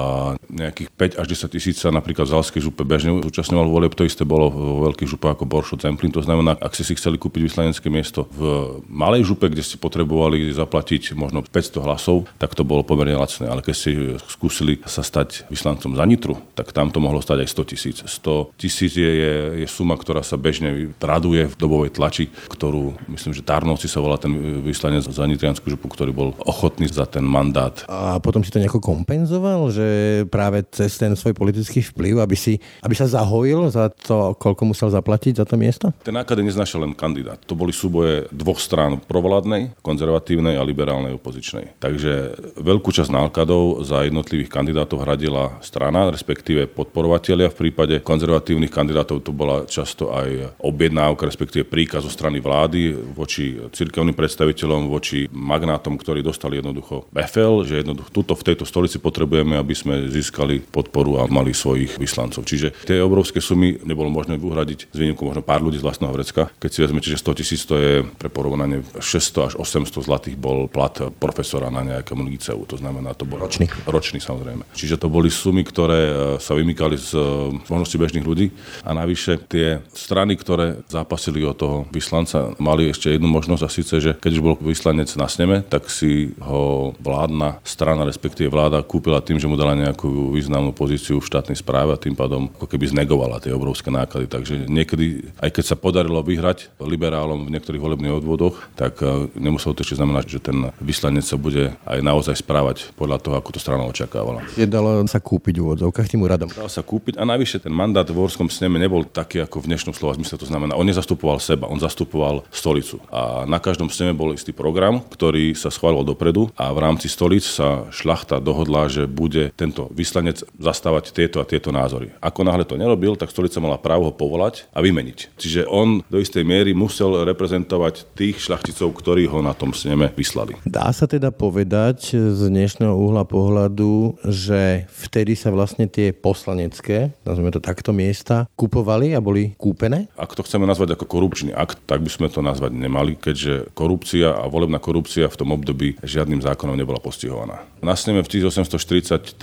nejakých 0.49 0.89
5 1.19 1.21
až 1.21 1.27
10 1.31 1.55
tisíc 1.55 1.77
sa 1.83 1.91
napríklad 1.91 2.29
v 2.29 2.35
Zalskej 2.39 2.63
župe 2.63 2.87
bežne 2.87 3.17
zúčastňoval 3.25 3.69
volieb, 3.69 3.93
to 3.97 4.07
isté 4.07 4.23
bolo 4.23 4.53
vo 4.53 4.87
veľkých 4.91 5.11
župách 5.17 5.41
ako 5.41 5.45
Boršo, 5.49 5.77
Zemplín. 5.81 6.15
To 6.15 6.23
znamená, 6.23 6.55
ak 6.57 6.73
ste 6.77 6.87
si 6.87 6.95
chceli 6.95 7.19
kúpiť 7.25 7.49
vyslanecké 7.49 7.89
miesto 7.89 8.29
v 8.37 8.43
malej 8.85 9.33
župe, 9.33 9.49
kde 9.49 9.65
ste 9.65 9.81
potrebovali 9.81 10.53
zaplatiť 10.53 11.17
možno 11.17 11.41
500 11.41 11.87
hlasov, 11.89 12.29
tak 12.37 12.53
to 12.53 12.69
bolo 12.69 12.85
pomerne 12.85 13.17
lacné. 13.17 13.49
Ale 13.49 13.65
keď 13.65 13.75
ste 13.75 13.91
skúsili 14.29 14.85
sa 14.85 15.01
stať 15.01 15.49
vyslancom 15.49 15.97
za 15.97 16.05
Nitru, 16.05 16.37
tak 16.53 16.77
tam 16.77 16.93
to 16.93 17.01
mohlo 17.01 17.25
stať 17.25 17.47
aj 17.47 17.49
100 17.49 17.71
tisíc. 17.73 17.97
100 18.05 18.61
tisíc 18.61 18.93
je, 18.93 19.09
je, 19.09 19.35
je 19.65 19.69
suma, 19.71 19.97
ktorá 19.97 20.21
sa 20.21 20.37
bežne 20.37 20.93
traduje 21.01 21.49
v 21.49 21.55
dobovej 21.57 21.97
tlači, 21.97 22.29
ktorú 22.53 22.93
myslím, 23.09 23.33
že 23.33 23.47
Tarnovci 23.47 23.89
sa 23.89 24.05
volá 24.05 24.21
ten 24.21 24.35
vyslanec 24.61 25.07
za 25.07 25.25
Nitrianskú 25.25 25.71
župu, 25.71 25.89
ktorý 25.89 26.13
bol 26.13 26.37
ochotný 26.45 26.91
za 26.91 27.09
ten 27.09 27.25
mandát. 27.25 27.87
A 27.89 28.19
potom 28.19 28.43
si 28.43 28.51
to 28.51 28.61
nejako 28.61 28.83
kompenzoval, 28.83 29.71
že 29.71 29.87
práve 30.29 30.67
cez 30.75 30.99
ten 30.99 31.15
svoj 31.15 31.33
politický 31.33 31.81
vplyv, 31.81 32.21
aby, 32.21 32.37
si, 32.37 32.59
aby 32.83 32.93
sa 32.93 33.07
zahojil 33.07 33.71
za 33.71 33.89
to, 33.89 34.35
koľko 34.37 34.75
musel 34.75 34.91
zaplatiť 34.91 35.41
za 35.41 35.47
to 35.47 35.55
miesto? 35.55 35.95
Ten 36.03 36.19
náklady 36.19 36.43
neznašal 36.45 36.85
len 36.85 36.93
kandidát. 36.93 37.14
To 37.47 37.55
boli 37.55 37.71
súboje 37.71 38.27
dvoch 38.35 38.59
strán 38.59 38.99
provládnej, 38.99 39.77
konzervatívnej 39.85 40.59
a 40.59 40.67
liberálnej 40.67 41.15
opozičnej. 41.15 41.79
Takže 41.79 42.35
veľkú 42.59 42.91
časť 42.91 43.13
nákladov 43.13 43.87
za 43.87 44.03
jednotlivých 44.03 44.51
kandidátov 44.51 45.05
hradila 45.05 45.61
strana, 45.61 46.11
respektíve 46.11 46.67
podporovatelia. 46.67 47.53
V 47.53 47.69
prípade 47.69 48.01
konzervatívnych 48.01 48.73
kandidátov 48.73 49.23
to 49.23 49.31
bola 49.31 49.69
často 49.69 50.11
aj 50.11 50.59
objednávka, 50.59 51.29
respektíve 51.29 51.69
príkaz 51.69 52.09
zo 52.09 52.13
strany 52.13 52.41
vlády 52.41 52.97
voči 53.15 53.59
cirkevným 53.71 54.17
predstaviteľom, 54.17 54.89
voči 54.89 55.29
magnátom, 55.31 56.01
ktorí 56.01 56.25
dostali 56.25 56.59
jednoducho 56.59 57.07
befel, 57.13 57.63
že 57.67 57.85
jednoducho 57.85 58.11
tuto 58.11 58.33
v 58.35 58.47
tejto 58.53 58.65
stolici 58.65 58.97
potrebujeme, 58.99 59.59
aby 59.59 59.75
sme 59.77 60.09
získali 60.09 60.65
podporu 60.65 61.21
a 61.21 61.29
mali 61.29 61.53
svojich 61.53 62.01
vyslancov. 62.01 62.47
Čiže 62.49 62.73
tie 62.87 63.03
obrovské 63.03 63.43
sumy 63.43 63.77
nebolo 63.85 64.09
možné 64.09 64.41
uhradiť 64.41 64.89
z 64.93 64.97
výnimku 64.97 65.25
možno 65.25 65.43
pár 65.45 65.61
ľudí 65.61 65.77
z 65.81 65.85
vlastného 65.85 66.13
vrecka. 66.15 66.49
Keď 66.61 66.71
si 66.71 66.81
vezmete 66.81 67.04
Viete, 67.05 67.21
že 67.21 67.29
100 67.37 67.37
tisíc 67.45 67.69
to 67.69 67.77
je 67.77 68.01
pre 68.01 68.33
porovnanie 68.33 68.81
600 68.97 69.53
až 69.53 69.53
800 69.61 70.09
zlatých 70.09 70.41
bol 70.41 70.73
plat 70.73 71.13
profesora 71.21 71.69
na 71.69 71.85
nejakom 71.85 72.25
liceu. 72.25 72.57
To 72.65 72.81
znamená, 72.81 73.13
to 73.13 73.29
bol 73.29 73.37
ročný. 73.37 73.69
Ročný 73.85 74.25
samozrejme. 74.25 74.65
Čiže 74.73 74.97
to 74.97 75.13
boli 75.13 75.29
sumy, 75.29 75.69
ktoré 75.69 76.01
e, 76.01 76.13
sa 76.41 76.57
vymykali 76.57 76.97
z 76.97 77.13
e, 77.13 77.21
možnosti 77.69 78.01
bežných 78.01 78.25
ľudí 78.25 78.49
a 78.81 78.97
navyše 78.97 79.37
tie 79.37 79.85
strany, 79.93 80.33
ktoré 80.41 80.81
zápasili 80.89 81.45
o 81.45 81.53
toho 81.53 81.85
vyslanca, 81.93 82.57
mali 82.57 82.89
ešte 82.89 83.13
jednu 83.13 83.29
možnosť 83.29 83.63
a 83.69 83.69
síce, 83.69 83.95
že 84.01 84.17
keď 84.17 84.41
už 84.41 84.41
bol 84.41 84.57
vyslanec 84.65 85.13
na 85.21 85.29
sneme, 85.29 85.61
tak 85.61 85.93
si 85.93 86.33
ho 86.41 86.97
vládna 87.05 87.61
strana, 87.69 88.09
respektíve 88.09 88.49
vláda 88.49 88.81
kúpila 88.81 89.21
tým, 89.21 89.37
že 89.37 89.45
mu 89.45 89.61
dala 89.61 89.77
nejakú 89.77 90.33
významnú 90.33 90.73
pozíciu 90.73 91.21
v 91.21 91.29
štátnej 91.29 91.61
správe 91.61 91.93
a 91.93 92.01
tým 92.01 92.17
pádom 92.17 92.49
ako 92.57 92.65
keby 92.65 92.97
znegovala 92.97 93.45
tie 93.45 93.53
obrovské 93.53 93.93
náklady. 93.93 94.25
Takže 94.25 94.55
niekedy, 94.73 95.37
aj 95.45 95.53
keď 95.53 95.65
sa 95.69 95.77
podarilo 95.77 96.25
vyhrať 96.25 96.73
liberálom 96.95 97.45
v 97.45 97.53
niektorých 97.59 97.83
volebných 97.83 98.23
odvodoch, 98.23 98.63
tak 98.79 99.03
e, 99.03 99.29
nemuselo 99.35 99.75
to 99.75 99.83
ešte 99.83 99.99
znamenať, 99.99 100.25
že 100.31 100.39
ten 100.41 100.71
vyslanec 100.79 101.27
sa 101.27 101.35
bude 101.35 101.75
aj 101.85 101.99
naozaj 102.01 102.39
správať 102.39 102.95
podľa 102.95 103.19
toho, 103.21 103.35
ako 103.37 103.51
to 103.55 103.61
strana 103.61 103.85
očakávala. 103.85 104.47
Je 104.55 104.65
dalo 104.65 105.03
sa 105.11 105.19
kúpiť 105.19 105.59
v 105.59 105.63
úvodzovkách 105.67 106.09
tým 106.09 106.23
úradom. 106.23 106.49
Dal 106.49 106.71
sa 106.71 106.81
kúpiť 106.87 107.19
a 107.19 107.27
navyše 107.27 107.59
ten 107.59 107.75
mandát 107.75 108.07
v 108.07 108.17
Horskom 108.17 108.47
sneme 108.49 108.79
nebol 108.79 109.03
taký 109.05 109.43
ako 109.43 109.67
v 109.67 109.75
dnešnom 109.75 109.93
slova 109.93 110.15
zmysle. 110.15 110.39
To 110.39 110.49
znamená, 110.49 110.79
on 110.79 110.87
nezastupoval 110.87 111.43
seba, 111.43 111.67
on 111.67 111.83
zastupoval 111.83 112.47
stolicu. 112.55 113.03
A 113.11 113.45
na 113.45 113.59
každom 113.59 113.91
sneme 113.91 114.15
bol 114.15 114.33
istý 114.33 114.55
program, 114.55 115.03
ktorý 115.03 115.59
sa 115.59 115.69
schválil 115.75 116.07
dopredu 116.07 116.49
a 116.55 116.71
v 116.71 116.79
rámci 116.79 117.11
stolic 117.11 117.43
sa 117.43 117.91
šlachta 117.91 118.39
dohodla, 118.39 118.87
že 118.87 119.11
bude 119.11 119.51
tento 119.59 119.91
vyslanec 119.91 120.47
zastávať 120.61 121.11
tieto 121.11 121.43
a 121.43 121.49
tieto 121.49 121.75
názory. 121.75 122.15
Ako 122.23 122.47
náhle 122.47 122.63
to 122.63 122.79
nerobil, 122.79 123.19
tak 123.19 123.33
stolica 123.33 123.59
mala 123.59 123.81
právo 123.81 124.09
ho 124.09 124.13
povolať 124.15 124.69
a 124.71 124.85
vymeniť. 124.85 125.35
Čiže 125.41 125.67
on 125.67 126.05
do 126.07 126.21
istej 126.21 126.45
miery 126.45 126.77
musel 126.85 127.25
reprezentovať 127.25 128.13
tých 128.13 128.45
šľachticov, 128.45 128.93
ktorí 128.93 129.25
ho 129.25 129.41
na 129.41 129.57
tom 129.57 129.73
sneme 129.73 130.13
vyslali. 130.13 130.61
Dá 130.69 130.93
sa 130.93 131.09
teda 131.09 131.33
povedať 131.33 132.13
z 132.13 132.41
dnešného 132.53 132.93
uhla 132.93 133.25
pohľadu, 133.25 134.21
že 134.29 134.85
vtedy 134.93 135.33
sa 135.33 135.49
vlastne 135.49 135.89
tie 135.89 136.13
poslanecké, 136.13 137.17
nazveme 137.25 137.49
to 137.49 137.65
takto, 137.65 137.97
miesta 137.97 138.45
kupovali 138.53 139.17
a 139.17 139.25
boli 139.25 139.57
kúpené? 139.57 140.13
Ak 140.21 140.37
to 140.37 140.45
chceme 140.45 140.69
nazvať 140.69 141.01
ako 141.01 141.09
korupčný 141.09 141.57
akt, 141.57 141.81
tak 141.89 142.05
by 142.05 142.11
sme 142.13 142.29
to 142.29 142.45
nazvať 142.45 142.77
nemali, 142.77 143.17
keďže 143.17 143.73
korupcia 143.73 144.37
a 144.37 144.45
volebná 144.45 144.77
korupcia 144.77 145.33
v 145.33 145.39
tom 145.41 145.57
období 145.57 145.97
žiadnym 146.05 146.45
zákonom 146.45 146.77
nebola 146.77 147.01
postihovaná. 147.01 147.65
Na 147.85 147.93
sneme 147.93 148.25
v 148.25 148.41
1843-4 148.41 149.37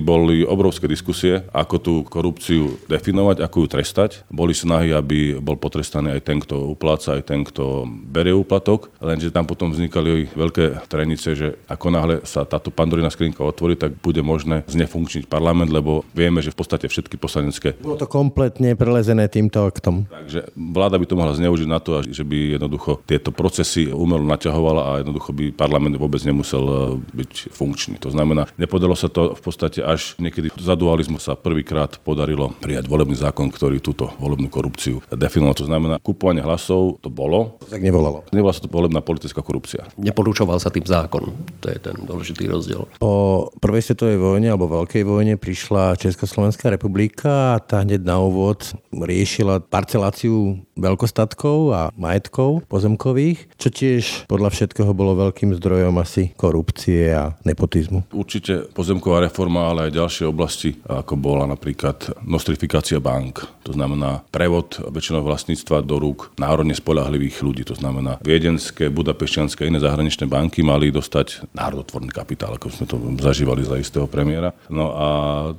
boli 0.00 0.48
obrovské 0.48 0.88
diskusie, 0.88 1.44
ako 1.52 1.76
tú 1.76 1.94
korupciu 2.08 2.80
definovať, 2.88 3.44
ako 3.44 3.56
ju 3.60 3.66
trestať. 3.68 4.10
Boli 4.32 4.56
snahy, 4.56 4.96
aby 4.96 5.36
bol 5.36 5.60
potrestaný 5.60 6.16
aj 6.16 6.22
ten, 6.24 6.40
kto 6.40 6.72
upláca, 6.72 7.20
aj 7.20 7.28
ten, 7.28 7.44
kto 7.44 7.84
berie 7.84 8.32
úplatok, 8.32 8.88
lenže 8.96 9.28
tam 9.28 9.44
potom 9.44 9.76
vznikali 9.76 10.32
veľké 10.32 10.88
trenice, 10.88 11.36
že 11.36 11.60
ako 11.68 11.86
náhle 11.92 12.14
sa 12.24 12.48
táto 12.48 12.72
pandorina 12.72 13.12
skrinka 13.12 13.44
otvorí, 13.44 13.76
tak 13.76 14.00
bude 14.00 14.24
možné 14.24 14.64
znefunkčniť 14.72 15.28
parlament, 15.28 15.68
lebo 15.68 16.08
vieme, 16.16 16.40
že 16.40 16.48
v 16.48 16.64
podstate 16.64 16.88
všetky 16.88 17.20
poslanecké... 17.20 17.76
Bolo 17.84 18.00
to 18.00 18.08
kompletne 18.08 18.72
prelezené 18.72 19.28
týmto 19.28 19.68
aktom. 19.68 20.08
Takže 20.08 20.48
vláda 20.56 20.96
by 20.96 21.04
to 21.04 21.18
mohla 21.20 21.36
zneužiť 21.36 21.68
na 21.68 21.76
to, 21.76 22.00
že 22.08 22.24
by 22.24 22.56
jednoducho 22.56 23.04
tieto 23.04 23.28
procesy 23.36 23.92
umelo 23.92 24.24
naťahovala 24.24 24.80
a 24.80 24.90
jednoducho 25.04 25.36
by 25.36 25.44
parlament 25.52 26.00
vôbec 26.00 26.24
nemusel 26.24 26.64
e, 26.64 26.74
byť 27.20 27.52
funkčný. 27.52 27.81
To 28.02 28.12
znamená, 28.12 28.46
nepodalo 28.60 28.94
sa 28.94 29.08
to 29.08 29.32
v 29.32 29.40
podstate 29.42 29.80
až 29.82 30.14
niekedy 30.20 30.52
za 30.58 30.76
dualizmu 30.76 31.18
sa 31.18 31.34
prvýkrát 31.34 31.98
podarilo 32.02 32.54
prijať 32.60 32.86
volebný 32.86 33.16
zákon, 33.16 33.48
ktorý 33.48 33.82
túto 33.82 34.12
volebnú 34.20 34.52
korupciu 34.52 35.02
definoval. 35.10 35.56
To 35.58 35.66
znamená, 35.66 35.94
kupovanie 36.02 36.44
hlasov 36.44 36.98
to 37.00 37.08
bolo. 37.08 37.58
Tak 37.66 37.80
nevolalo. 37.80 38.26
Nebola 38.34 38.52
sa 38.52 38.62
to 38.64 38.70
volebná 38.70 39.00
politická 39.00 39.40
korupcia. 39.40 39.88
Neporúčoval 39.96 40.58
sa 40.58 40.68
tým 40.68 40.84
zákon. 40.84 41.30
To 41.62 41.66
je 41.70 41.78
ten 41.78 41.96
dôležitý 42.02 42.50
rozdiel. 42.50 42.86
Po 42.98 43.48
prvej 43.62 43.90
svetovej 43.90 44.18
vojne 44.18 44.52
alebo 44.52 44.82
veľkej 44.82 45.02
vojne 45.06 45.34
prišla 45.38 45.96
Československá 45.96 46.68
republika 46.68 47.56
a 47.56 47.62
tá 47.62 47.86
hneď 47.86 48.02
na 48.02 48.18
úvod 48.20 48.74
riešila 48.92 49.64
parceláciu 49.64 50.60
veľkostatkov 50.76 51.58
a 51.72 51.82
majetkov 51.94 52.64
pozemkových, 52.66 53.52
čo 53.56 53.68
tiež 53.70 54.26
podľa 54.26 54.50
všetkého 54.52 54.90
bolo 54.92 55.14
veľkým 55.16 55.54
zdrojom 55.56 55.94
asi 56.00 56.34
korupcie 56.34 57.12
a 57.12 57.36
nepotizmu. 57.72 58.04
Určite 58.12 58.68
pozemková 58.76 59.24
reforma, 59.24 59.72
ale 59.72 59.88
aj 59.88 59.96
ďalšie 59.96 60.24
oblasti, 60.28 60.76
ako 60.84 61.16
bola 61.16 61.48
napríklad 61.48 62.20
nostrifikácia 62.20 63.00
bank. 63.00 63.48
To 63.64 63.72
znamená 63.72 64.20
prevod 64.28 64.76
väčšinou 64.92 65.24
vlastníctva 65.24 65.80
do 65.80 65.96
rúk 65.96 66.36
národne 66.36 66.76
spolahlivých 66.76 67.40
ľudí. 67.40 67.62
To 67.64 67.74
znamená 67.74 68.20
viedenské, 68.20 68.92
budapešťanské 68.92 69.64
iné 69.64 69.80
zahraničné 69.80 70.28
banky 70.28 70.60
mali 70.60 70.92
dostať 70.92 71.48
národotvorný 71.56 72.12
kapitál, 72.12 72.60
ako 72.60 72.68
sme 72.68 72.84
to 72.84 72.96
zažívali 73.22 73.64
za 73.64 73.80
istého 73.80 74.04
premiéra. 74.04 74.52
No 74.68 74.92
a 74.92 75.08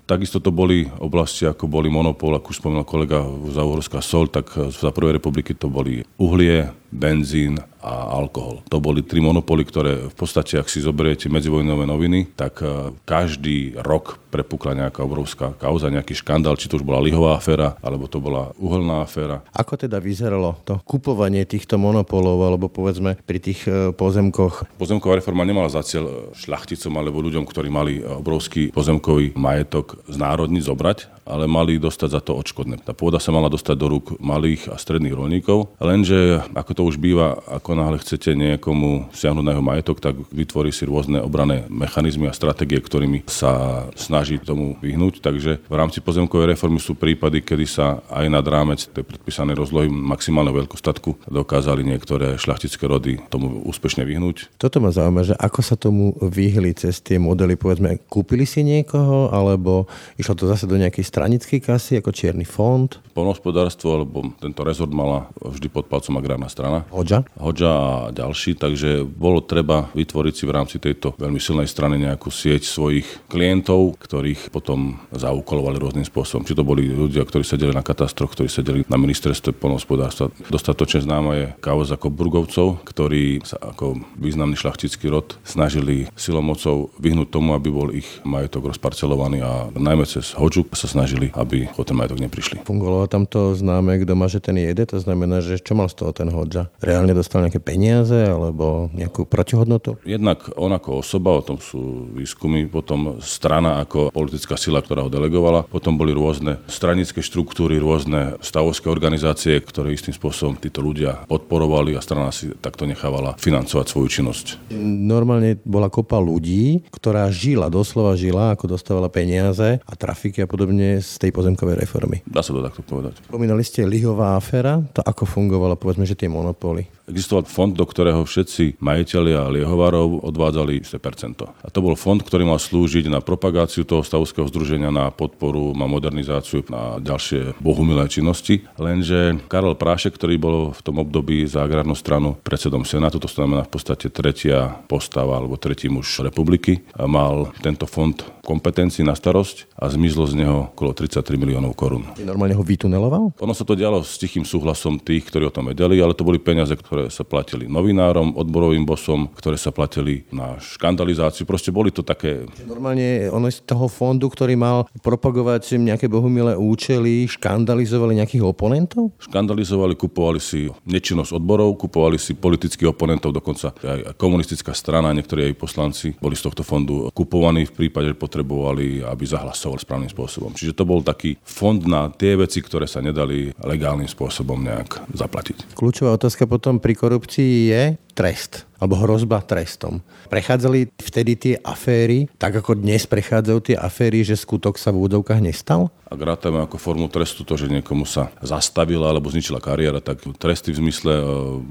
takisto 0.06 0.38
to 0.38 0.54
boli 0.54 0.86
oblasti, 1.02 1.50
ako 1.50 1.66
boli 1.66 1.90
monopol, 1.90 2.38
ako 2.38 2.54
už 2.54 2.60
spomínal 2.62 2.86
kolega 2.86 3.26
za 3.50 3.66
Uhorská 3.66 4.00
sol, 4.06 4.30
tak 4.30 4.54
za 4.54 4.94
prvej 4.94 5.18
republiky 5.18 5.58
to 5.58 5.72
boli 5.72 6.06
uhlie, 6.20 6.70
benzín 6.94 7.58
a 7.84 8.16
alkohol. 8.16 8.64
To 8.72 8.80
boli 8.80 9.04
tri 9.04 9.20
monopoly, 9.20 9.68
ktoré 9.68 10.08
v 10.08 10.16
podstate, 10.16 10.56
ak 10.56 10.72
si 10.72 10.80
zoberiete 10.80 11.28
medzivojnové 11.28 11.84
noviny, 11.84 12.32
tak 12.32 12.64
e, 12.64 12.96
každý 13.04 13.76
rok 13.84 14.24
prepukla 14.32 14.88
nejaká 14.88 15.04
obrovská 15.04 15.52
kauza, 15.60 15.92
nejaký 15.92 16.16
škandál, 16.16 16.56
či 16.56 16.72
to 16.72 16.80
už 16.80 16.88
bola 16.88 17.04
lihová 17.04 17.36
aféra, 17.36 17.76
alebo 17.84 18.08
to 18.08 18.24
bola 18.24 18.56
uholná 18.56 19.04
aféra. 19.04 19.44
Ako 19.52 19.76
teda 19.76 20.00
vyzeralo 20.00 20.58
to 20.64 20.80
kupovanie 20.88 21.44
týchto 21.44 21.76
monopolov, 21.76 22.40
alebo 22.40 22.72
povedzme 22.72 23.20
pri 23.28 23.40
tých 23.44 23.68
e, 23.68 23.92
pozemkoch? 23.92 24.80
Pozemková 24.80 25.20
reforma 25.20 25.44
nemala 25.44 25.68
za 25.68 25.84
cieľ 25.84 26.08
e, 26.08 26.14
šľachticom 26.40 26.96
alebo 26.96 27.20
ľuďom, 27.20 27.44
ktorí 27.44 27.68
mali 27.68 28.00
obrovský 28.00 28.72
pozemkový 28.72 29.36
majetok 29.36 30.00
znárodniť, 30.08 30.64
zobrať, 30.64 31.00
ale 31.28 31.52
mali 31.52 31.80
dostať 31.80 32.10
za 32.16 32.22
to 32.24 32.36
odškodné. 32.36 32.84
Tá 32.84 32.96
pôda 32.96 33.20
sa 33.20 33.32
mala 33.36 33.52
dostať 33.52 33.76
do 33.76 33.88
rúk 33.92 34.06
malých 34.20 34.72
a 34.72 34.80
stredných 34.80 35.16
rolníkov, 35.16 35.76
lenže 35.80 36.44
ako 36.56 36.72
to 36.72 36.83
už 36.84 37.00
býva, 37.00 37.40
ako 37.48 37.76
náhle 37.76 37.98
chcete 38.00 38.36
niekomu 38.36 39.08
siahnuť 39.16 39.44
na 39.44 39.52
jeho 39.56 39.64
majetok, 39.64 39.98
tak 40.04 40.16
vytvorí 40.32 40.70
si 40.76 40.84
rôzne 40.84 41.24
obrané 41.24 41.66
mechanizmy 41.72 42.28
a 42.28 42.36
stratégie, 42.36 42.80
ktorými 42.80 43.24
sa 43.28 43.86
snaží 43.96 44.40
tomu 44.40 44.76
vyhnúť. 44.84 45.24
Takže 45.24 45.52
v 45.64 45.76
rámci 45.76 46.04
pozemkovej 46.04 46.56
reformy 46.56 46.80
sú 46.84 46.98
prípady, 46.98 47.40
kedy 47.46 47.66
sa 47.70 48.04
aj 48.12 48.26
nad 48.28 48.46
rámec 48.46 48.84
tej 48.90 49.06
predpísanej 49.06 49.56
rozlohy 49.56 49.88
maximálneho 49.88 50.66
veľkostatku 50.66 51.30
dokázali 51.30 51.86
niektoré 51.86 52.36
šľachtické 52.36 52.84
rody 52.90 53.22
tomu 53.30 53.62
úspešne 53.70 54.04
vyhnúť. 54.04 54.58
Toto 54.58 54.82
ma 54.82 54.90
zaujíma, 54.90 55.22
že 55.24 55.36
ako 55.38 55.62
sa 55.62 55.76
tomu 55.78 56.18
vyhli 56.18 56.74
cez 56.74 57.00
tie 57.00 57.22
modely, 57.22 57.54
povedzme, 57.54 58.02
kúpili 58.10 58.50
si 58.50 58.66
niekoho, 58.66 59.30
alebo 59.30 59.86
išlo 60.18 60.34
to 60.34 60.50
zase 60.50 60.66
do 60.66 60.76
nejakej 60.76 61.06
stranickej 61.06 61.60
kasy, 61.62 62.02
ako 62.02 62.10
čierny 62.10 62.44
fond? 62.44 62.90
Polnohospodárstvo, 63.14 63.94
alebo 63.94 64.26
tento 64.42 64.66
rezort 64.66 64.90
mala 64.90 65.30
vždy 65.38 65.70
pod 65.70 65.86
palcom 65.86 66.18
agrárna 66.18 66.50
strana. 66.50 66.73
Hodža? 66.90 67.28
Hodža 67.38 67.72
a 67.74 67.94
ďalší, 68.10 68.58
takže 68.58 69.06
bolo 69.06 69.44
treba 69.46 69.94
vytvoriť 69.94 70.34
si 70.34 70.44
v 70.50 70.56
rámci 70.56 70.76
tejto 70.82 71.14
veľmi 71.20 71.38
silnej 71.38 71.70
strany 71.70 72.02
nejakú 72.02 72.34
sieť 72.34 72.66
svojich 72.66 73.06
klientov, 73.30 74.02
ktorých 74.02 74.50
potom 74.50 74.98
zaúkolovali 75.14 75.78
rôznym 75.78 76.08
spôsobom. 76.08 76.48
Či 76.48 76.58
to 76.58 76.66
boli 76.66 76.90
ľudia, 76.90 77.22
ktorí 77.28 77.46
sedeli 77.46 77.76
na 77.76 77.86
katastroch, 77.86 78.34
ktorí 78.34 78.50
sedeli 78.50 78.82
na 78.90 78.98
ministerstve 78.98 79.54
polnohospodárstva. 79.54 80.34
Dostatočne 80.50 81.06
známa 81.06 81.32
je 81.38 81.46
kauza 81.62 81.96
ako 82.00 82.10
Burgovcov, 82.10 82.82
ktorí 82.88 83.46
sa 83.46 83.62
ako 83.62 84.02
významný 84.18 84.58
šlachtický 84.58 85.12
rod 85.14 85.38
snažili 85.46 86.10
silomocou 86.18 86.90
vyhnúť 86.98 87.30
tomu, 87.30 87.54
aby 87.54 87.70
bol 87.70 87.94
ich 87.94 88.08
majetok 88.24 88.74
rozparcelovaný 88.74 89.44
a 89.44 89.52
najmä 89.76 90.08
cez 90.08 90.34
Hodžu 90.34 90.66
sa 90.74 90.88
snažili, 90.90 91.30
aby 91.36 91.70
o 91.78 91.84
ten 91.86 91.98
majetok 91.98 92.24
neprišli. 92.24 92.66
Fungovalo 92.66 93.06
tam 93.12 93.28
to 93.28 93.54
známe, 93.54 94.00
kto 94.02 94.14
má, 94.16 94.26
že 94.32 94.42
ten 94.42 94.58
jede, 94.58 94.88
to 94.88 94.98
znamená, 94.98 95.44
že 95.44 95.60
čo 95.60 95.76
mal 95.76 95.92
z 95.92 96.02
toho 96.02 96.12
ten 96.16 96.32
Reálne 96.80 97.16
dostal 97.16 97.44
nejaké 97.46 97.64
peniaze 97.64 98.16
alebo 98.28 98.88
nejakú 98.94 99.26
protihodnotu? 99.28 99.98
Jednak 100.04 100.48
on 100.60 100.72
ako 100.74 101.04
osoba, 101.04 101.36
o 101.38 101.46
tom 101.46 101.58
sú 101.60 102.12
výskumy, 102.14 102.68
potom 102.68 103.20
strana 103.24 103.84
ako 103.84 104.12
politická 104.14 104.56
sila, 104.60 104.84
ktorá 104.84 105.06
ho 105.06 105.12
delegovala, 105.12 105.66
potom 105.68 105.96
boli 105.96 106.12
rôzne 106.16 106.60
stranické 106.68 107.24
štruktúry, 107.24 107.80
rôzne 107.80 108.38
stavovské 108.44 108.88
organizácie, 108.90 109.60
ktoré 109.60 109.94
istým 109.94 110.16
spôsobom 110.16 110.60
títo 110.60 110.84
ľudia 110.84 111.26
podporovali 111.28 111.96
a 111.98 112.02
strana 112.04 112.30
si 112.30 112.52
takto 112.60 112.88
nechávala 112.88 113.36
financovať 113.40 113.86
svoju 113.90 114.08
činnosť. 114.10 114.46
Normálne 114.84 115.58
bola 115.64 115.88
kopa 115.88 116.20
ľudí, 116.20 116.84
ktorá 116.94 117.28
žila, 117.34 117.72
doslova 117.72 118.14
žila, 118.20 118.54
ako 118.54 118.78
dostávala 118.78 119.10
peniaze 119.10 119.80
a 119.84 119.94
trafiky 119.94 120.44
a 120.44 120.48
podobne 120.50 121.00
z 121.02 121.14
tej 121.20 121.32
pozemkovej 121.34 121.84
reformy. 121.84 122.22
Dá 122.28 122.42
sa 122.46 122.54
to 122.54 122.62
takto 122.64 122.86
povedať. 122.86 123.20
Spomínali 123.26 123.64
ste 123.66 123.88
lihová 123.88 124.36
aféra, 124.38 124.82
to 124.94 125.02
ako 125.04 125.26
fungovalo, 125.26 125.76
povedzme, 125.80 126.08
že 126.08 126.18
tie 126.18 126.30
monopoly. 126.44 126.90
Existoval 127.04 127.44
fond, 127.44 127.76
do 127.76 127.84
ktorého 127.84 128.24
všetci 128.24 128.80
majiteľia 128.80 129.52
liehovarov 129.52 130.24
odvádzali 130.24 130.88
100%. 130.88 131.44
A 131.44 131.68
to 131.68 131.80
bol 131.84 132.00
fond, 132.00 132.24
ktorý 132.24 132.48
mal 132.48 132.56
slúžiť 132.56 133.12
na 133.12 133.20
propagáciu 133.20 133.84
toho 133.84 134.08
stavovského 134.08 134.48
združenia, 134.48 134.88
na 134.88 135.12
podporu, 135.12 135.76
na 135.76 135.84
modernizáciu, 135.84 136.64
na 136.72 137.04
ďalšie 137.04 137.60
bohumilé 137.60 138.08
činnosti. 138.08 138.64
Lenže 138.80 139.36
Karol 139.52 139.76
Prášek, 139.76 140.16
ktorý 140.16 140.36
bol 140.40 140.58
v 140.72 140.80
tom 140.80 141.04
období 141.04 141.44
za 141.44 141.68
agrárnu 141.68 141.92
stranu 141.92 142.40
predsedom 142.40 142.88
Senátu, 142.88 143.20
to 143.20 143.28
znamená 143.28 143.68
v 143.68 143.74
podstate 143.76 144.08
tretia 144.08 144.80
postava 144.88 145.36
alebo 145.36 145.60
tretí 145.60 145.92
muž 145.92 146.24
republiky, 146.24 146.88
mal 146.96 147.52
tento 147.60 147.84
fond 147.84 148.16
kompetencií 148.44 149.08
na 149.08 149.16
starosť 149.16 149.76
a 149.80 149.88
zmizlo 149.88 150.28
z 150.28 150.44
neho 150.44 150.72
okolo 150.76 150.92
33 150.92 151.40
miliónov 151.40 151.80
korún. 151.80 152.04
Normálne 152.20 152.60
ho 152.60 152.64
vytuneloval? 152.64 153.36
Ono 153.40 153.54
sa 153.56 153.64
to 153.64 153.76
dialo 153.76 154.04
s 154.04 154.20
tichým 154.20 154.44
súhlasom 154.44 155.00
tých, 155.00 155.28
ktorí 155.28 155.48
o 155.48 155.56
tom 155.56 155.72
vedeli, 155.72 156.00
ale 156.04 156.12
to 156.12 156.28
boli 156.28 156.44
peniaze, 156.44 156.76
ktoré 156.94 157.10
sa 157.10 157.26
platili 157.26 157.66
novinárom, 157.66 158.38
odborovým 158.38 158.86
bosom, 158.86 159.26
ktoré 159.34 159.58
sa 159.58 159.74
platili 159.74 160.30
na 160.30 160.62
škandalizáciu. 160.62 161.42
Proste 161.42 161.74
boli 161.74 161.90
to 161.90 162.06
také... 162.06 162.46
Normálne 162.70 163.34
ono 163.34 163.50
z 163.50 163.66
toho 163.66 163.90
fondu, 163.90 164.30
ktorý 164.30 164.54
mal 164.54 164.86
propagovať 165.02 165.82
nejaké 165.82 166.06
bohumilé 166.06 166.54
účely, 166.54 167.26
škandalizovali 167.26 168.22
nejakých 168.22 168.46
oponentov? 168.46 169.10
Škandalizovali, 169.18 169.98
kupovali 169.98 170.38
si 170.38 170.70
nečinnosť 170.86 171.34
odborov, 171.34 171.82
kupovali 171.82 172.22
si 172.22 172.38
politických 172.38 172.94
oponentov, 172.94 173.34
dokonca 173.34 173.74
aj 173.74 174.14
komunistická 174.14 174.78
strana, 174.78 175.18
niektorí 175.18 175.50
aj 175.50 175.58
poslanci 175.58 176.14
boli 176.22 176.38
z 176.38 176.46
tohto 176.46 176.62
fondu 176.62 177.10
kupovaní 177.10 177.66
v 177.66 177.74
prípade, 177.74 178.14
že 178.14 178.22
potrebovali, 178.22 179.02
aby 179.02 179.24
zahlasoval 179.26 179.82
správnym 179.82 180.14
spôsobom. 180.14 180.54
Čiže 180.54 180.78
to 180.78 180.86
bol 180.86 181.02
taký 181.02 181.42
fond 181.42 181.82
na 181.90 182.14
tie 182.14 182.38
veci, 182.38 182.62
ktoré 182.62 182.86
sa 182.86 183.02
nedali 183.02 183.50
legálnym 183.66 184.06
spôsobom 184.06 184.62
nejak 184.62 185.10
zaplatiť. 185.10 185.74
Kľúčová 185.74 186.14
otázka 186.22 186.46
potom 186.46 186.83
pri 186.84 186.96
korupcii 186.96 187.68
je 187.72 187.96
trest 188.14 188.70
alebo 188.84 189.00
hrozba 189.00 189.40
trestom. 189.40 190.04
Prechádzali 190.28 190.92
vtedy 191.00 191.32
tie 191.40 191.56
aféry, 191.64 192.28
tak 192.36 192.60
ako 192.60 192.76
dnes 192.76 193.08
prechádzajú 193.08 193.60
tie 193.64 193.76
aféry, 193.80 194.28
že 194.28 194.36
skutok 194.36 194.76
sa 194.76 194.92
v 194.92 195.08
údovkách 195.08 195.40
nestal? 195.40 195.88
Ak 196.12 196.20
rátame 196.20 196.60
ako 196.62 196.76
formu 196.76 197.08
trestu 197.08 197.48
to, 197.48 197.56
že 197.56 197.72
niekomu 197.72 198.04
sa 198.04 198.30
zastavila 198.44 199.08
alebo 199.08 199.32
zničila 199.32 199.64
kariéra, 199.64 200.04
tak 200.04 200.22
tresty 200.36 200.76
v 200.76 200.84
zmysle 200.84 201.14
e, 201.16 201.26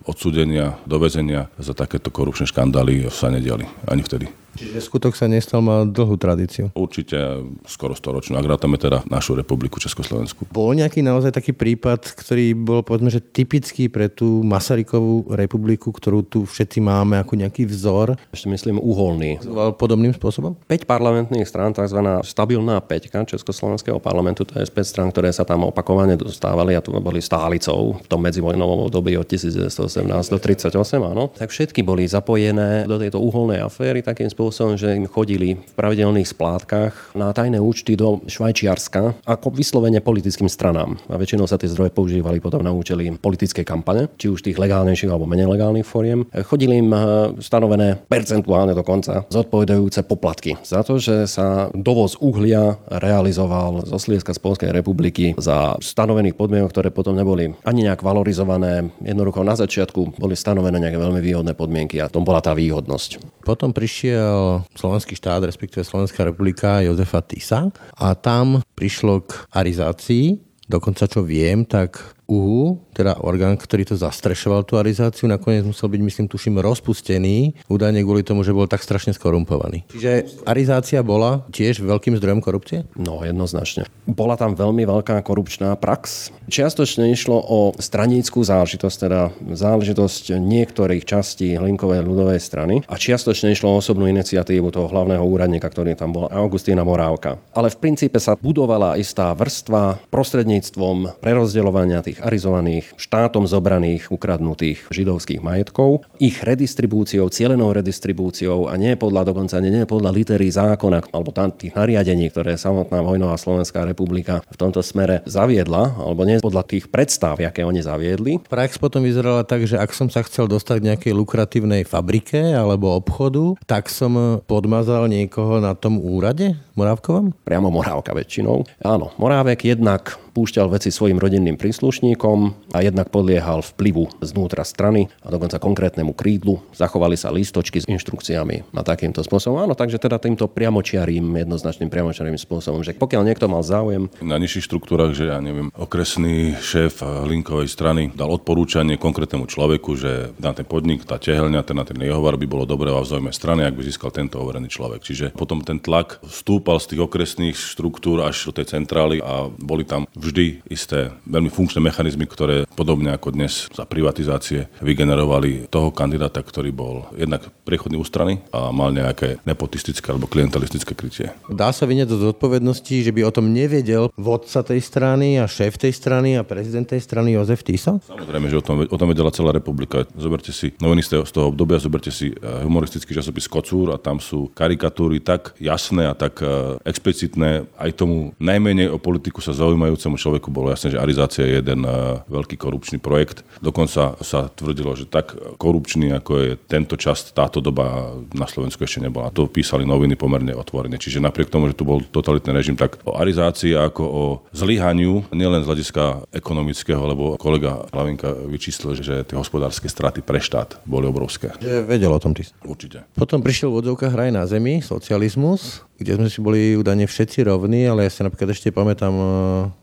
odsúdenia, 0.09 0.81
dovezenia 0.89 1.53
za 1.61 1.77
takéto 1.77 2.09
korupčné 2.09 2.49
škandály 2.49 3.07
sa 3.13 3.29
nediali 3.29 3.69
ani 3.85 4.01
vtedy. 4.01 4.27
Čiže 4.53 4.85
skutok 4.85 5.17
sa 5.17 5.33
nestal, 5.33 5.65
mal 5.65 5.89
dlhú 5.89 6.21
tradíciu. 6.21 6.69
Určite 6.77 7.41
skoro 7.65 7.97
storočnú, 7.97 8.37
ak 8.37 8.45
rátame 8.45 8.77
teda 8.77 9.01
našu 9.09 9.33
republiku 9.33 9.81
Československu. 9.81 10.45
Bol 10.53 10.77
nejaký 10.77 11.01
naozaj 11.01 11.33
taký 11.33 11.57
prípad, 11.57 12.13
ktorý 12.13 12.53
bol 12.53 12.85
povedzme, 12.85 13.09
že 13.09 13.25
typický 13.25 13.89
pre 13.89 14.13
tú 14.13 14.45
Masarykovú 14.45 15.33
republiku, 15.33 15.89
ktorú 15.89 16.21
tu 16.33 16.49
všetci 16.49 16.81
máme 16.81 17.21
ako 17.21 17.37
nejaký 17.37 17.69
vzor? 17.69 18.17
Ešte 18.33 18.49
myslím 18.49 18.81
uholný. 18.81 19.45
Podobným 19.77 20.17
spôsobom? 20.17 20.57
5 20.65 20.89
parlamentných 20.89 21.45
strán, 21.45 21.77
tzv. 21.77 22.01
stabilná 22.25 22.81
peťka 22.81 23.29
Československého 23.29 24.01
parlamentu, 24.01 24.49
to 24.49 24.57
je 24.57 24.65
5 24.65 24.81
strán, 24.81 25.09
ktoré 25.13 25.29
sa 25.29 25.45
tam 25.45 25.69
opakovane 25.69 26.17
dostávali 26.17 26.73
a 26.73 26.81
tu 26.81 26.97
boli 26.97 27.21
stálicou 27.21 28.01
v 28.01 28.07
tom 28.09 28.25
medzivojnovom 28.25 28.89
období 28.89 29.13
od 29.21 29.29
1918 29.29 30.09
do 30.33 30.39
38, 30.41 30.73
áno. 31.05 31.29
Tak 31.37 31.53
všetky 31.53 31.85
boli 31.85 32.09
zapojené 32.09 32.89
do 32.89 32.97
tejto 32.97 33.21
uholnej 33.21 33.61
aféry 33.61 34.01
takým 34.01 34.33
spôsobom, 34.33 34.81
že 34.81 34.97
im 34.97 35.05
chodili 35.05 35.61
v 35.61 35.75
pravidelných 35.77 36.33
splátkach 36.33 37.13
na 37.13 37.35
tajné 37.37 37.61
účty 37.61 37.93
do 37.93 38.25
Švajčiarska 38.25 39.21
ako 39.29 39.53
vyslovene 39.53 40.01
politickým 40.01 40.49
stranám. 40.49 40.97
A 41.13 41.21
väčšinou 41.21 41.45
sa 41.45 41.61
tie 41.61 41.69
zdroje 41.69 41.93
používali 41.93 42.41
potom 42.41 42.65
na 42.65 42.73
účely 42.73 43.13
politickej 43.19 43.67
kampane, 43.67 44.09
či 44.17 44.33
už 44.33 44.41
tých 44.41 44.57
legálnejších 44.57 45.11
alebo 45.11 45.29
menej 45.29 45.51
legálnych 45.51 45.85
foriem. 45.85 46.22
Chodili 46.47 46.79
im 46.79 46.91
eh, 46.95 47.03
stanovené 47.43 47.99
percentuálne 48.07 48.73
dokonca 48.73 49.27
zodpovedajúce 49.29 50.07
poplatky 50.07 50.57
za 50.63 50.87
to, 50.87 51.03
že 51.03 51.27
sa 51.27 51.69
dovoz 51.75 52.17
uhlia 52.23 52.79
realizoval 52.89 53.83
zo 53.85 53.99
Slieska 53.99 54.33
z 54.37 54.41
Polskej 54.41 54.71
republiky 54.71 55.35
za 55.37 55.75
stanovených 55.83 56.39
podmienok, 56.39 56.71
ktoré 56.71 56.89
potom 56.95 57.19
neboli 57.19 57.53
ani 57.67 57.87
nejak 57.87 58.01
valorizované. 58.01 58.93
Jednoducho 59.03 59.43
na 59.43 59.59
začiatku 59.59 60.17
boli 60.17 60.39
stanovené 60.39 60.79
nejaké 60.79 60.99
veľmi 60.99 61.21
výhodné 61.21 61.53
podmienky 61.59 61.99
a 61.99 62.13
tom 62.13 62.23
bola 62.23 62.45
tá 62.45 62.53
výhodnosť. 62.53 63.43
Potom 63.43 63.73
prišiel 63.73 64.69
slovenský 64.77 65.17
štát, 65.17 65.43
respektíve 65.49 65.83
Slovenská 65.83 66.23
republika 66.29 66.85
Jozefa 66.85 67.25
Tisa 67.25 67.73
a 67.97 68.07
tam 68.15 68.61
prišlo 68.77 69.25
k 69.25 69.33
arizácii. 69.57 70.53
Dokonca 70.69 71.05
čo 71.05 71.21
viem, 71.27 71.69
tak 71.69 72.01
UHU, 72.33 72.81
teda 72.97 73.21
orgán, 73.21 73.61
ktorý 73.61 73.85
to 73.85 73.97
zastrešoval 74.01 74.65
tú 74.65 74.81
arizáciu, 74.81 75.29
nakoniec 75.29 75.69
musel 75.69 75.93
byť, 75.93 76.01
myslím, 76.01 76.27
tuším, 76.33 76.65
rozpustený, 76.65 77.61
údajne 77.69 78.01
kvôli 78.01 78.25
tomu, 78.25 78.41
že 78.41 78.57
bol 78.57 78.65
tak 78.65 78.81
strašne 78.81 79.13
skorumpovaný. 79.13 79.85
Čiže 79.93 80.41
arizácia 80.49 81.05
bola 81.05 81.45
tiež 81.53 81.85
veľkým 81.85 82.17
zdrojom 82.17 82.41
korupcie? 82.41 82.89
No, 82.97 83.21
jednoznačne. 83.21 83.85
Bola 84.09 84.41
tam 84.41 84.57
veľmi 84.57 84.89
veľká 84.89 85.21
korupčná 85.21 85.77
prax. 85.77 86.33
Čiastočne 86.49 87.13
išlo 87.13 87.37
o 87.37 87.77
straníckú 87.77 88.41
záležitosť, 88.41 88.97
teda 88.97 89.21
záležitosť 89.53 90.41
niektorých 90.41 91.05
častí 91.05 91.53
Hlinkovej 91.59 92.01
ľudovej 92.01 92.41
strany 92.41 92.81
a 92.89 92.95
čiastočne 92.97 93.53
išlo 93.53 93.77
o 93.77 93.79
osobnú 93.83 94.09
iniciatívu 94.09 94.73
toho 94.73 94.89
hlavného 94.89 95.21
úradníka, 95.21 95.69
ktorý 95.69 95.99
tam 95.99 96.15
bol, 96.15 96.31
Augustína 96.31 96.87
Morávka. 96.87 97.37
Ale 97.53 97.69
v 97.69 97.81
princípe 97.83 98.17
sa 98.23 98.39
budovala 98.39 98.97
istá 98.97 99.35
vrstva 99.35 99.99
prostredníctvom 100.09 101.19
prerozdeľovania 101.19 102.01
tých 102.07 102.22
arizovaných, 102.23 102.95
štátom 102.95 103.45
zobraných, 103.51 104.15
ukradnutých 104.15 104.87
židovských 104.95 105.43
majetkov, 105.43 106.07
ich 106.23 106.39
redistribúciou, 106.41 107.27
cielenou 107.29 107.75
redistribúciou 107.75 108.71
a 108.71 108.79
nie 108.79 108.95
podľa 108.95 109.35
dokonca 109.35 109.59
nie 109.59 109.83
podľa 109.83 110.15
litery 110.15 110.47
zákona 110.47 111.11
alebo 111.11 111.35
tam 111.35 111.51
tých 111.51 111.75
nariadení, 111.75 112.31
ktoré 112.31 112.55
samotná 112.55 113.03
vojnová 113.03 113.35
Slovenská 113.35 113.83
republika 113.83 114.45
v 114.47 114.57
tomto 114.57 114.85
smere 114.85 115.27
zaviedla, 115.27 115.99
alebo 115.99 116.23
nie 116.23 116.39
podľa 116.39 116.63
tých 116.69 116.87
predstav, 116.87 117.41
aké 117.43 117.67
oni 117.67 117.83
zaviedli. 117.83 118.39
Prax 118.47 118.79
potom 118.79 119.03
vyzerala 119.03 119.43
tak, 119.43 119.67
že 119.67 119.81
ak 119.81 119.91
som 119.91 120.07
sa 120.07 120.23
chcel 120.23 120.47
dostať 120.47 120.79
k 120.79 120.87
nejakej 120.95 121.13
lukratívnej 121.17 121.83
fabrike 121.83 122.55
alebo 122.55 122.95
obchodu, 122.95 123.59
tak 123.67 123.91
som 123.91 124.39
podmazal 124.47 125.11
niekoho 125.11 125.59
na 125.59 125.75
tom 125.75 125.99
úrade 125.99 126.55
Morávkovom? 126.79 127.35
Priamo 127.43 127.69
Morávka 127.69 128.15
väčšinou. 128.15 128.63
Áno, 128.85 129.11
Morávek 129.19 129.67
jednak 129.67 130.22
púšťal 130.33 130.73
veci 130.73 130.89
svojim 130.89 131.21
rodinným 131.21 131.61
príslušníkom 131.61 132.73
a 132.73 132.81
jednak 132.81 133.13
podliehal 133.13 133.61
vplyvu 133.61 134.25
znútra 134.25 134.65
strany 134.65 135.13
a 135.21 135.29
dokonca 135.29 135.61
konkrétnemu 135.61 136.17
krídlu. 136.17 136.65
Zachovali 136.73 137.21
sa 137.21 137.29
listočky 137.29 137.85
s 137.85 137.87
inštrukciami 137.87 138.73
a 138.73 138.81
takýmto 138.81 139.21
spôsobom. 139.21 139.61
Áno, 139.61 139.77
takže 139.77 140.01
teda 140.01 140.17
týmto 140.17 140.49
priamočiarým, 140.49 141.45
jednoznačným 141.45 141.93
priamočiarým 141.93 142.41
spôsobom, 142.41 142.81
že 142.81 142.97
pokiaľ 142.97 143.29
niekto 143.29 143.53
mal 143.53 143.61
záujem. 143.61 144.09
Na 144.25 144.41
nižších 144.41 144.65
štruktúrach, 144.65 145.13
že 145.13 145.29
ja 145.29 145.39
neviem, 145.45 145.69
okresný 145.77 146.57
šéf 146.57 147.05
linkovej 147.29 147.69
strany 147.69 148.09
dal 148.17 148.33
odporúčanie 148.33 148.97
konkrétnemu 148.97 149.45
človeku, 149.45 149.93
že 150.01 150.33
na 150.41 150.57
ten 150.57 150.65
podnik, 150.65 151.05
tá 151.05 151.21
tehelňa, 151.21 151.61
ten 151.69 151.77
na 151.77 151.85
ten 151.85 152.01
jehovar 152.01 152.41
by 152.41 152.47
bolo 152.49 152.65
dobré 152.65 152.89
a 152.89 153.05
v 153.05 153.35
strany, 153.35 153.67
ak 153.67 153.75
by 153.75 153.83
získal 153.83 154.15
tento 154.15 154.39
overený 154.39 154.71
človek. 154.71 155.03
Čiže 155.03 155.27
potom 155.35 155.61
ten 155.67 155.83
tlak 155.83 156.23
vstúpal 156.23 156.79
z 156.79 156.95
tých 156.95 157.01
okresných 157.05 157.57
štruktúr 157.59 158.23
až 158.23 158.49
do 158.49 158.53
tej 158.55 158.79
centrály 158.79 159.19
a 159.19 159.51
boli 159.51 159.83
tam 159.83 160.07
vždy 160.23 160.63
isté 160.71 161.11
veľmi 161.27 161.51
funkčné 161.51 161.83
mechanizmy, 161.83 162.31
ktoré 162.31 162.65
podobne 162.79 163.11
ako 163.11 163.35
dnes 163.35 163.67
za 163.75 163.83
privatizácie 163.83 164.71
vygenerovali 164.79 165.67
toho 165.67 165.91
kandidáta, 165.91 166.41
ktorý 166.41 166.71
bol 166.71 167.11
jednak 167.19 167.51
prechodný 167.67 167.99
ústrany 167.99 168.39
a 168.55 168.71
mal 168.71 168.95
nejaké 168.95 169.43
nepotistické 169.43 170.15
alebo 170.15 170.31
klientelistické 170.31 170.95
krytie. 170.95 171.35
Dá 171.51 171.75
sa 171.75 171.85
vynieť 171.85 172.15
do 172.15 172.19
zodpovednosti, 172.31 173.03
že 173.03 173.11
by 173.11 173.27
o 173.27 173.35
tom 173.35 173.51
nevedel 173.51 174.15
vodca 174.15 174.63
tej 174.63 174.79
strany 174.79 175.43
a 175.43 175.51
šéf 175.51 175.77
tej 175.77 175.91
strany 175.91 176.39
a 176.39 176.47
prezident 176.47 176.87
tej 176.87 177.03
strany 177.03 177.35
Jozef 177.35 177.67
Tiso? 177.67 177.99
Samozrejme, 178.07 178.47
že 178.47 178.63
o 178.63 178.65
tom, 178.65 178.87
o 178.87 178.97
tom 178.97 179.09
vedela 179.11 179.35
celá 179.35 179.51
republika. 179.51 180.07
Zoberte 180.15 180.55
si 180.55 180.71
noviny 180.79 181.03
z 181.03 181.33
toho 181.33 181.51
obdobia, 181.51 181.83
zoberte 181.83 182.15
si 182.15 182.31
eh, 182.31 182.63
humoristický 182.63 183.13
časopis 183.13 183.51
Kocúr 183.51 183.91
a 183.93 183.99
tam 183.99 184.23
sú 184.23 184.49
karikatúry 184.55 185.19
tak 185.19 185.59
jasné 185.59 186.07
a 186.07 186.15
tak 186.15 186.39
eh, 186.45 186.79
explicitné 186.87 187.67
aj 187.75 187.91
tomu 187.99 188.37
najmenej 188.39 188.93
o 188.93 188.99
politiku 189.03 189.43
sa 189.43 189.57
zaujímajúcemu 189.57 190.12
človeku 190.17 190.49
bolo 190.49 190.73
jasné, 190.73 190.95
že 190.95 191.03
arizácia 191.03 191.45
je 191.45 191.61
jeden 191.61 191.85
eh, 191.85 192.23
veľký 192.29 192.57
korupčný 192.57 192.99
projekt. 192.99 193.45
Dokonca 193.61 194.17
sa 194.21 194.49
tvrdilo, 194.53 194.95
že 194.97 195.09
tak 195.09 195.35
korupčný, 195.59 196.13
ako 196.17 196.33
je 196.39 196.51
tento 196.69 196.95
čas, 196.97 197.33
táto 197.33 197.61
doba 197.61 198.15
na 198.33 198.47
Slovensku 198.47 198.83
ešte 198.85 199.03
nebola. 199.03 199.33
To 199.35 199.49
písali 199.49 199.85
noviny 199.85 200.15
pomerne 200.17 200.55
otvorene. 200.57 200.97
Čiže 201.01 201.23
napriek 201.23 201.53
tomu, 201.53 201.71
že 201.71 201.79
tu 201.79 201.85
bol 201.87 202.03
totalitný 202.03 202.53
režim, 202.55 202.77
tak 202.79 203.01
o 203.05 203.17
arizácii 203.17 203.75
ako 203.77 204.03
o 204.03 204.25
zlyhaniu, 204.55 205.27
nielen 205.35 205.65
z 205.65 205.69
hľadiska 205.69 206.33
ekonomického, 206.33 207.03
lebo 207.05 207.25
kolega 207.37 207.85
Hlavinka 207.91 208.33
vyčíslil, 208.49 208.99
že 208.99 209.25
tie 209.27 209.37
hospodárske 209.37 209.87
straty 209.91 210.21
pre 210.23 210.39
štát 210.39 210.83
boli 210.87 211.09
obrovské. 211.09 211.55
Že 211.59 211.87
vedel 211.87 212.13
o 212.13 212.21
tom 212.23 212.33
ty. 212.33 212.47
Určite. 212.63 213.05
Potom 213.17 213.41
prišiel 213.41 213.73
v 213.73 213.85
odzovkách 213.85 214.13
hraj 214.13 214.31
na 214.33 214.45
zemi, 214.49 214.81
socializmus, 214.81 215.85
kde 216.03 216.19
sme 216.19 216.29
si 216.29 216.39
boli 216.43 216.75
údajne 216.75 217.07
všetci 217.07 217.47
rovní, 217.47 217.87
ale 217.87 218.05
ja 218.05 218.11
si 218.11 218.27
napríklad 218.27 218.51
ešte 218.51 218.75
pamätám 218.75 219.15
e, 219.15 219.27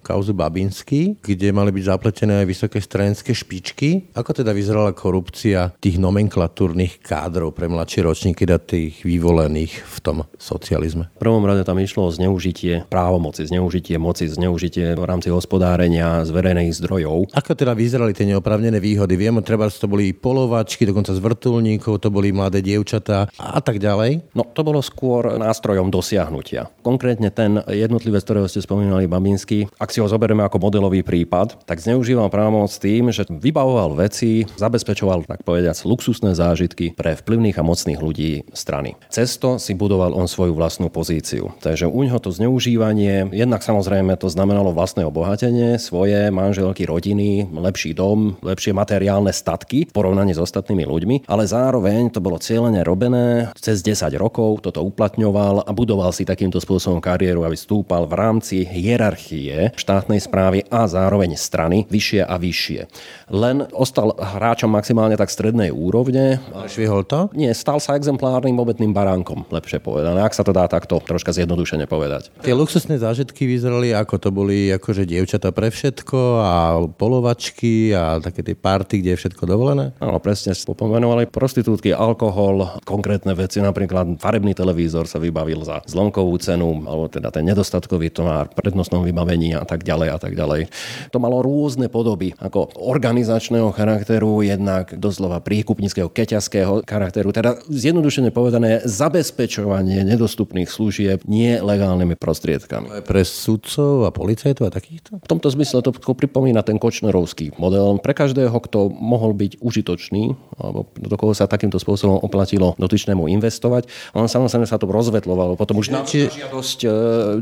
kauzu 0.04 0.36
Babinsky, 0.36 1.16
kde 1.24 1.56
mali 1.56 1.72
byť 1.72 1.84
zapletené 1.88 2.44
aj 2.44 2.48
vysoké 2.48 2.78
stranické 2.84 3.32
špičky. 3.32 4.12
Ako 4.14 4.36
teda 4.36 4.52
vyzerala 4.52 4.92
korupcia 4.92 5.72
tých 5.80 5.98
nomenklatúrnych 5.98 7.00
kádrov 7.00 7.56
pre 7.56 7.72
mladšie 7.72 8.04
ročníky, 8.04 8.44
teda 8.44 8.60
tých 8.60 9.02
vyvolených 9.08 9.74
v 9.80 9.98
tom 10.04 10.18
socializme? 10.36 11.08
V 11.16 11.24
prvom 11.24 11.48
rade 11.48 11.64
tam 11.64 11.80
išlo 11.80 12.10
o 12.10 12.14
zneužitie 12.14 12.86
právomoci, 12.92 13.48
zneužitie 13.48 13.96
moci, 13.96 14.28
zneužitie 14.28 15.00
v 15.00 15.06
rámci 15.08 15.32
hospodárenia 15.32 16.28
z 16.28 16.36
verejných 16.36 16.76
zdrojov. 16.76 17.32
Ako 17.32 17.56
teda 17.56 17.72
vyzerali 17.72 18.12
tie 18.12 18.28
neoprávnené 18.28 18.84
výhody? 18.84 19.16
Viem, 19.16 19.40
treba 19.46 19.72
to 19.72 19.88
boli 19.88 20.12
polovačky, 20.12 20.84
dokonca 20.84 21.16
z 21.16 21.22
vrtulníkov, 21.24 22.04
to 22.04 22.12
boli 22.12 22.36
mladé 22.36 22.60
dievčatá 22.60 23.32
a 23.38 23.60
tak 23.64 23.80
ďalej. 23.80 24.36
No 24.36 24.44
to 24.52 24.62
bolo 24.66 24.84
skôr 24.84 25.38
nástrojom 25.38 25.88
dosiahnutia. 26.10 26.74
Konkrétne 26.82 27.30
ten 27.30 27.62
jednotlivec, 27.70 28.26
ktorého 28.26 28.50
ste 28.50 28.66
spomínali, 28.66 29.06
Babinský, 29.06 29.70
ak 29.78 29.94
si 29.94 30.02
ho 30.02 30.10
zoberieme 30.10 30.42
ako 30.42 30.58
modelový 30.58 31.06
prípad, 31.06 31.70
tak 31.70 31.78
zneužíval 31.78 32.34
právomoc 32.34 32.74
tým, 32.82 33.14
že 33.14 33.30
vybavoval 33.30 33.94
veci, 33.94 34.50
zabezpečoval, 34.58 35.30
tak 35.30 35.46
povediac, 35.46 35.78
luxusné 35.86 36.34
zážitky 36.34 36.98
pre 36.98 37.14
vplyvných 37.14 37.62
a 37.62 37.68
mocných 37.68 38.02
ľudí 38.02 38.50
strany. 38.58 38.98
Cesto 39.14 39.62
si 39.62 39.78
budoval 39.78 40.18
on 40.18 40.26
svoju 40.26 40.58
vlastnú 40.58 40.90
pozíciu. 40.90 41.54
Takže 41.62 41.86
u 41.86 42.02
neho 42.02 42.18
to 42.18 42.34
zneužívanie, 42.34 43.30
jednak 43.30 43.62
samozrejme 43.62 44.18
to 44.18 44.34
znamenalo 44.34 44.74
vlastné 44.74 45.06
obohatenie, 45.06 45.78
svoje 45.78 46.34
manželky, 46.34 46.90
rodiny, 46.90 47.46
lepší 47.54 47.94
dom, 47.94 48.42
lepšie 48.42 48.74
materiálne 48.74 49.30
statky 49.30 49.86
v 49.86 49.94
porovnaní 49.94 50.34
s 50.34 50.42
ostatnými 50.42 50.90
ľuďmi, 50.90 51.30
ale 51.30 51.46
zároveň 51.46 52.10
to 52.10 52.18
bolo 52.18 52.42
cieľene 52.42 52.82
robené 52.82 53.54
cez 53.62 53.86
10 53.86 54.10
rokov, 54.18 54.66
toto 54.66 54.82
uplatňoval 54.82 55.70
a 55.70 55.72
budoval 55.76 55.99
si 56.10 56.24
takýmto 56.24 56.64
spôsobom 56.64 57.04
kariéru, 57.04 57.44
aby 57.44 57.60
stúpal 57.60 58.08
v 58.08 58.16
rámci 58.16 58.64
hierarchie 58.64 59.76
štátnej 59.76 60.24
správy 60.24 60.64
a 60.72 60.88
zároveň 60.88 61.36
strany 61.36 61.84
vyššie 61.92 62.24
a 62.24 62.36
vyššie. 62.40 62.82
Len 63.30 63.68
ostal 63.76 64.16
hráčom 64.16 64.72
maximálne 64.72 65.20
tak 65.20 65.30
strednej 65.30 65.70
úrovne. 65.70 66.40
Švihol 66.66 67.06
to? 67.06 67.30
Nie, 67.36 67.52
stal 67.52 67.84
sa 67.84 68.00
exemplárnym 68.00 68.58
obetným 68.58 68.96
baránkom, 68.96 69.46
lepšie 69.52 69.84
povedané, 69.84 70.24
ak 70.24 70.34
sa 70.34 70.42
to 70.42 70.56
dá 70.56 70.66
takto 70.66 70.98
troška 71.04 71.36
zjednodušene 71.36 71.86
povedať. 71.86 72.32
Tie 72.42 72.56
luxusné 72.56 72.98
zážitky 72.98 73.46
vyzerali 73.46 73.92
ako 73.94 74.16
to 74.18 74.30
boli 74.32 74.72
akože 74.74 75.04
dievčata 75.04 75.52
pre 75.52 75.70
všetko 75.70 76.20
a 76.40 76.54
polovačky 76.96 77.92
a 77.92 78.18
také 78.24 78.42
tie 78.42 78.56
party, 78.56 79.04
kde 79.04 79.16
je 79.16 79.20
všetko 79.26 79.44
dovolené? 79.44 79.92
Áno, 80.00 80.18
presne 80.24 80.56
spomenovali 80.56 81.28
prostitútky, 81.28 81.92
alkohol, 81.92 82.80
konkrétne 82.88 83.36
veci, 83.36 83.60
napríklad 83.60 84.20
farebný 84.22 84.56
televízor 84.56 85.08
sa 85.08 85.20
vybavil 85.20 85.64
za 85.66 85.79
zlomkovú 85.86 86.36
cenu, 86.42 86.84
alebo 86.88 87.08
teda 87.08 87.30
ten 87.30 87.46
nedostatkový 87.48 88.10
tovar, 88.10 88.52
prednostnom 88.52 89.06
vybavení 89.06 89.56
a 89.56 89.64
tak 89.64 89.84
ďalej 89.84 90.10
a 90.10 90.18
tak 90.18 90.34
ďalej. 90.36 90.72
To 91.14 91.18
malo 91.22 91.44
rôzne 91.46 91.88
podoby, 91.88 92.34
ako 92.40 92.74
organizačného 92.76 93.72
charakteru, 93.72 94.42
jednak 94.44 94.96
doslova 94.98 95.40
príkupníckého, 95.44 96.10
keťaského 96.10 96.84
charakteru, 96.84 97.30
teda 97.32 97.62
zjednodušene 97.70 98.34
povedané 98.34 98.82
zabezpečovanie 98.84 100.04
nedostupných 100.08 100.72
služieb 100.72 101.24
nie 101.30 101.60
legálnymi 101.62 102.16
prostriedkami. 102.18 103.06
Pre 103.06 103.22
sudcov 103.24 104.08
a 104.08 104.12
policajtov 104.12 104.68
a 104.68 104.72
takýchto? 104.74 105.22
V 105.22 105.30
tomto 105.30 105.50
zmysle 105.54 105.84
to 105.86 105.92
pripomína 105.94 106.66
ten 106.66 106.82
kočnerovský 106.82 107.56
model. 107.62 108.00
Pre 108.02 108.14
každého, 108.16 108.54
kto 108.54 108.90
mohol 108.90 109.36
byť 109.38 109.62
užitočný, 109.62 110.34
alebo 110.58 110.90
do 110.98 111.16
koho 111.16 111.36
sa 111.36 111.46
takýmto 111.46 111.78
spôsobom 111.78 112.20
oplatilo 112.20 112.74
dotyčnému 112.80 113.30
investovať, 113.40 113.88
on 114.16 114.28
samozrejme 114.28 114.66
sa 114.66 114.82
to 114.82 114.90
rozvetlovalo. 114.90 115.56
Potom 115.70 115.86
už 115.86 115.94
na 115.94 116.02
žiadosť 116.02 116.80
e, 116.82 116.90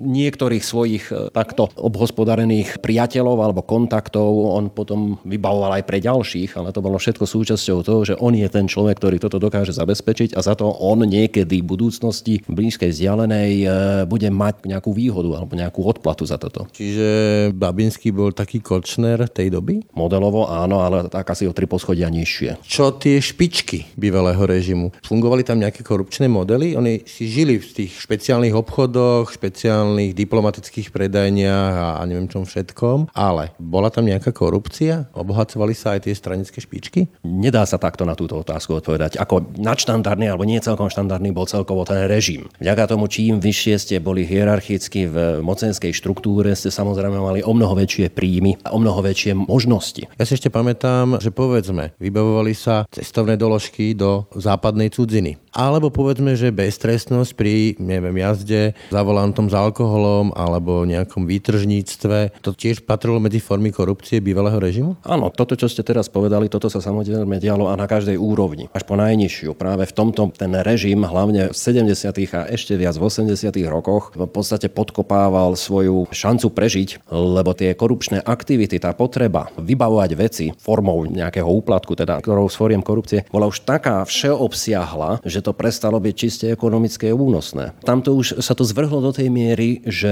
niektorých 0.04 0.60
svojich 0.60 1.16
e, 1.16 1.32
takto 1.32 1.72
obhospodarených 1.80 2.84
priateľov 2.84 3.40
alebo 3.40 3.64
kontaktov 3.64 4.52
on 4.52 4.68
potom 4.68 5.16
vybavoval 5.24 5.80
aj 5.80 5.88
pre 5.88 6.04
ďalších, 6.04 6.60
ale 6.60 6.76
to 6.76 6.84
bolo 6.84 7.00
všetko 7.00 7.24
súčasťou 7.24 7.88
toho, 7.88 8.04
že 8.04 8.20
on 8.20 8.36
je 8.36 8.44
ten 8.52 8.68
človek, 8.68 9.00
ktorý 9.00 9.24
toto 9.24 9.40
dokáže 9.40 9.72
zabezpečiť 9.72 10.36
a 10.36 10.44
za 10.44 10.60
to 10.60 10.68
on 10.68 11.08
niekedy 11.08 11.64
v 11.64 11.70
budúcnosti 11.72 12.44
blízkej 12.52 12.92
vzdialenej 12.92 13.52
e, 13.64 13.68
bude 14.04 14.28
mať 14.28 14.76
nejakú 14.76 14.92
výhodu 14.92 15.40
alebo 15.40 15.56
nejakú 15.56 15.88
odplatu 15.88 16.28
za 16.28 16.36
toto. 16.36 16.68
Čiže 16.76 17.08
Babinský 17.56 18.12
bol 18.12 18.36
taký 18.36 18.60
kočner 18.60 19.24
tej 19.32 19.56
doby? 19.56 19.88
Modelovo 19.96 20.52
áno, 20.52 20.84
ale 20.84 21.08
tak 21.08 21.32
asi 21.32 21.48
o 21.48 21.56
tri 21.56 21.64
poschodia 21.64 22.12
nižšie. 22.12 22.60
Čo 22.60 22.92
tie 22.92 23.24
špičky 23.24 23.96
bývalého 23.96 24.44
režimu? 24.44 24.92
Fungovali 25.00 25.48
tam 25.48 25.64
nejaké 25.64 25.80
korupčné 25.80 26.28
modely? 26.28 26.76
Oni 26.76 27.08
si 27.08 27.32
žili 27.32 27.64
v 27.64 27.72
tých 27.72 27.96
špeciálnych 27.96 28.17
obchodoch, 28.58 29.30
špeciálnych 29.30 30.18
diplomatických 30.18 30.90
predajniach 30.90 32.00
a 32.00 32.02
neviem 32.06 32.26
čom 32.32 32.44
všetkom, 32.48 33.14
ale 33.14 33.54
bola 33.62 33.94
tam 33.94 34.10
nejaká 34.10 34.34
korupcia? 34.34 35.10
Obohacovali 35.14 35.78
sa 35.78 35.96
aj 35.96 36.10
tie 36.10 36.14
stranické 36.18 36.58
špičky? 36.58 37.12
Nedá 37.24 37.64
sa 37.68 37.78
takto 37.78 38.04
na 38.04 38.18
túto 38.18 38.40
otázku 38.40 38.80
odpovedať. 38.82 39.22
Ako 39.22 39.58
nadštandardný 39.58 40.32
alebo 40.32 40.48
nie 40.48 40.62
celkom 40.64 40.90
štandardný 40.90 41.32
bol 41.32 41.46
celkovo 41.46 41.86
ten 41.86 42.06
režim. 42.08 42.50
Vďaka 42.58 42.96
tomu, 42.96 43.06
čím 43.12 43.38
vyššie 43.38 43.76
ste 43.78 43.96
boli 44.02 44.26
hierarchicky 44.26 45.08
v 45.08 45.16
mocenskej 45.44 45.94
štruktúre, 45.94 46.54
ste 46.58 46.74
samozrejme 46.74 47.18
mali 47.18 47.40
o 47.46 47.52
mnoho 47.54 47.78
väčšie 47.78 48.12
príjmy 48.14 48.62
a 48.66 48.74
o 48.74 48.82
mnoho 48.82 49.04
väčšie 49.04 49.38
možnosti. 49.38 50.10
Ja 50.18 50.24
si 50.26 50.36
ešte 50.38 50.54
pamätám, 50.54 51.22
že 51.22 51.30
povedzme, 51.30 51.94
vybavovali 52.02 52.54
sa 52.58 52.90
cestovné 52.90 53.38
doložky 53.38 53.94
do 53.94 54.26
západnej 54.34 54.90
cudziny. 54.90 55.38
Alebo 55.58 55.90
povedzme, 55.90 56.38
že 56.38 56.54
beztrestnosť 56.54 57.34
pri, 57.34 57.74
neviem, 57.82 58.14
jazde 58.22 58.78
za 58.94 59.02
volantom 59.02 59.50
s 59.50 59.58
alkoholom 59.58 60.30
alebo 60.38 60.86
nejakom 60.86 61.26
výtržníctve, 61.26 62.46
to 62.46 62.54
tiež 62.54 62.86
patrilo 62.86 63.18
medzi 63.18 63.42
formy 63.42 63.74
korupcie 63.74 64.22
bývalého 64.22 64.62
režimu? 64.62 65.02
Áno, 65.02 65.34
toto, 65.34 65.58
čo 65.58 65.66
ste 65.66 65.82
teraz 65.82 66.14
povedali, 66.14 66.46
toto 66.46 66.70
sa 66.70 66.78
samozrejme 66.78 67.42
dialo 67.42 67.74
a 67.74 67.74
na 67.74 67.90
každej 67.90 68.22
úrovni, 68.22 68.70
až 68.70 68.86
po 68.86 68.94
najnižšiu. 68.94 69.58
Práve 69.58 69.90
v 69.90 69.98
tomto 69.98 70.30
ten 70.30 70.54
režim, 70.62 71.02
hlavne 71.02 71.50
v 71.50 71.58
70. 71.58 72.06
a 72.38 72.42
ešte 72.54 72.78
viac 72.78 72.94
v 72.94 73.10
80. 73.10 73.50
rokoch, 73.66 74.14
v 74.14 74.30
podstate 74.30 74.70
podkopával 74.70 75.58
svoju 75.58 76.06
šancu 76.14 76.54
prežiť, 76.54 77.10
lebo 77.10 77.58
tie 77.58 77.74
korupčné 77.74 78.22
aktivity, 78.22 78.78
tá 78.78 78.94
potreba 78.94 79.50
vybavovať 79.58 80.12
veci 80.14 80.46
formou 80.54 81.10
nejakého 81.10 81.50
úplatku, 81.50 81.98
teda 81.98 82.22
ktorou 82.22 82.46
sforiem 82.46 82.86
korupcie, 82.86 83.26
bola 83.34 83.50
už 83.50 83.66
taká 83.66 84.06
všeobsiahla, 84.06 85.26
že 85.26 85.47
to 85.48 85.56
prestalo 85.56 86.04
byť 86.04 86.14
čiste 86.14 86.46
ekonomické 86.52 87.16
únosné. 87.16 87.72
Tamto 87.88 88.12
už 88.20 88.44
sa 88.44 88.52
to 88.52 88.68
zvrhlo 88.68 89.00
do 89.00 89.16
tej 89.16 89.32
miery, 89.32 89.80
že 89.88 90.12